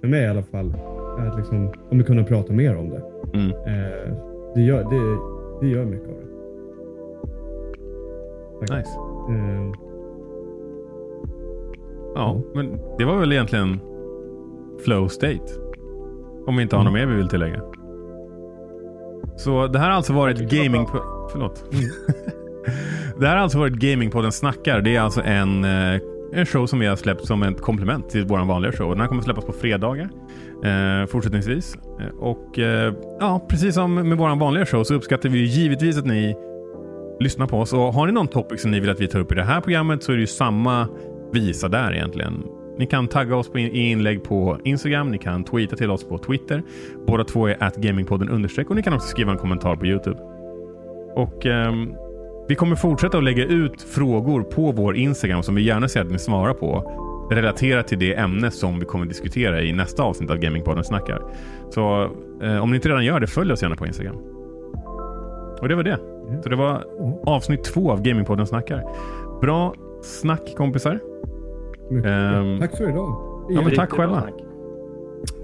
för 0.00 0.08
mig 0.08 0.22
i 0.22 0.26
alla 0.26 0.42
fall, 0.42 0.74
är 1.18 1.26
att 1.26 1.36
liksom, 1.36 1.72
om 1.90 1.98
vi 1.98 2.04
kunna 2.04 2.24
prata 2.24 2.52
mer 2.52 2.76
om 2.76 2.90
det. 2.90 3.02
Mm. 3.34 3.50
Eh, 3.50 4.31
det, 4.54 4.60
gör, 4.60 4.84
det, 4.84 5.18
det 5.60 5.72
gör 5.72 5.84
mycket 5.84 6.08
av 6.08 6.14
det. 6.14 6.26
Faktiskt. 8.58 8.98
Nice. 9.28 9.38
Eh, 9.38 9.92
Ja, 12.14 12.40
men 12.54 12.78
det 12.98 13.04
var 13.04 13.16
väl 13.16 13.32
egentligen 13.32 13.80
flow 14.84 15.08
state. 15.08 15.44
Om 16.46 16.56
vi 16.56 16.62
inte 16.62 16.76
har 16.76 16.84
något 16.84 16.92
mer 16.92 17.06
vi 17.06 17.14
vill 17.14 17.28
tillägga. 17.28 17.60
Så 19.36 19.66
det 19.66 19.78
här 19.78 19.86
har 19.90 19.96
alltså 19.96 20.12
varit 20.12 20.38
gaming... 20.38 20.86
Förlåt. 21.32 21.64
det 23.18 23.26
här 23.26 23.36
har 23.36 23.42
alltså 23.42 23.58
varit 23.58 23.72
Gamingpodden 23.72 24.32
snackar. 24.32 24.80
Det 24.80 24.96
är 24.96 25.00
alltså 25.00 25.22
en, 25.22 25.64
eh, 25.64 26.00
en 26.32 26.46
show 26.46 26.66
som 26.66 26.78
vi 26.78 26.86
har 26.86 26.96
släppt 26.96 27.26
som 27.26 27.42
ett 27.42 27.60
komplement 27.60 28.08
till 28.08 28.24
vår 28.24 28.44
vanliga 28.44 28.72
show. 28.72 28.90
Den 28.90 29.00
här 29.00 29.08
kommer 29.08 29.22
släppas 29.22 29.44
på 29.44 29.52
fredagar 29.52 30.08
eh, 30.64 31.06
fortsättningsvis. 31.06 31.76
Eh, 32.00 32.18
och 32.18 32.58
eh, 32.58 32.94
ja, 33.20 33.46
precis 33.48 33.74
som 33.74 33.94
med 33.94 34.18
vår 34.18 34.36
vanliga 34.36 34.66
show 34.66 34.84
så 34.84 34.94
uppskattar 34.94 35.28
vi 35.28 35.44
givetvis 35.44 35.98
att 35.98 36.06
ni 36.06 36.36
lyssnar 37.20 37.46
på 37.46 37.58
oss. 37.58 37.72
Och 37.72 37.80
har 37.94 38.06
ni 38.06 38.12
någon 38.12 38.28
topic 38.28 38.62
som 38.62 38.70
ni 38.70 38.80
vill 38.80 38.90
att 38.90 39.00
vi 39.00 39.08
tar 39.08 39.20
upp 39.20 39.32
i 39.32 39.34
det 39.34 39.44
här 39.44 39.60
programmet 39.60 40.02
så 40.02 40.12
är 40.12 40.16
det 40.16 40.20
ju 40.20 40.26
samma 40.26 40.88
visa 41.32 41.68
där 41.68 41.94
egentligen. 41.94 42.44
Ni 42.78 42.86
kan 42.86 43.08
tagga 43.08 43.36
oss 43.36 43.48
på 43.48 43.58
in, 43.58 43.72
i 43.72 43.90
inlägg 43.90 44.24
på 44.24 44.58
Instagram, 44.64 45.10
ni 45.10 45.18
kan 45.18 45.44
tweeta 45.44 45.76
till 45.76 45.90
oss 45.90 46.04
på 46.04 46.18
Twitter. 46.18 46.62
Båda 47.06 47.24
två 47.24 47.46
är 47.46 47.62
at 47.62 47.76
gamingpodden 47.76 48.28
understreck 48.28 48.70
och 48.70 48.76
ni 48.76 48.82
kan 48.82 48.92
också 48.92 49.08
skriva 49.08 49.32
en 49.32 49.38
kommentar 49.38 49.76
på 49.76 49.86
Youtube. 49.86 50.18
Och 51.14 51.46
Eh, 51.46 51.72
vi 52.48 52.54
kommer 52.54 52.76
fortsätta 52.76 53.18
att 53.18 53.24
lägga 53.24 53.44
ut 53.44 53.82
frågor 53.82 54.42
på 54.42 54.72
vår 54.72 54.96
Instagram 54.96 55.42
som 55.42 55.54
vi 55.54 55.62
gärna 55.62 55.88
ser 55.88 56.00
att 56.00 56.10
ni 56.10 56.18
svarar 56.18 56.54
på. 56.54 56.98
Relaterat 57.30 57.88
till 57.88 57.98
det 57.98 58.14
ämne 58.14 58.50
som 58.50 58.78
vi 58.78 58.84
kommer 58.86 59.06
diskutera 59.06 59.62
i 59.62 59.72
nästa 59.72 60.02
avsnitt 60.02 60.30
av 60.30 60.36
Gamingpodden 60.36 60.84
snackar. 60.84 61.22
Så 61.70 62.10
eh, 62.42 62.62
om 62.62 62.70
ni 62.70 62.76
inte 62.76 62.88
redan 62.88 63.04
gör 63.04 63.20
det, 63.20 63.26
följ 63.26 63.52
oss 63.52 63.62
gärna 63.62 63.76
på 63.76 63.86
Instagram. 63.86 64.16
Och 65.60 65.68
det 65.68 65.74
var 65.74 65.82
det. 65.82 65.98
Så 66.42 66.48
det 66.48 66.56
var 66.56 66.84
avsnitt 67.26 67.64
två 67.64 67.90
av 67.92 68.02
Gamingpodden 68.02 68.46
snackar. 68.46 68.82
Bra 69.40 69.74
snack 70.02 70.54
kompisar. 70.56 71.00
Ehm, 72.04 72.58
Tack 72.60 72.76
för 72.76 72.88
idag. 72.88 73.16
Ja, 73.50 73.60
men 73.64 73.74
tack 73.74 73.90
själva. 73.92 74.20
snack. 74.20 74.34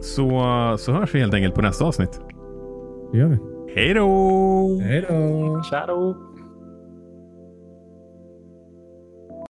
Så, 0.00 0.30
så 0.78 0.92
hörs 0.92 1.14
vi 1.14 1.20
helt 1.20 1.34
enkelt 1.34 1.54
på 1.54 1.62
nästa 1.62 1.84
avsnitt. 1.84 2.20
Det 3.12 3.18
gör 3.18 3.26
vi. 3.28 3.38
Hej 3.74 3.94
då! 3.94 4.80
Hej 4.82 5.04
då! 5.08 5.62
Shadow. 5.70 6.16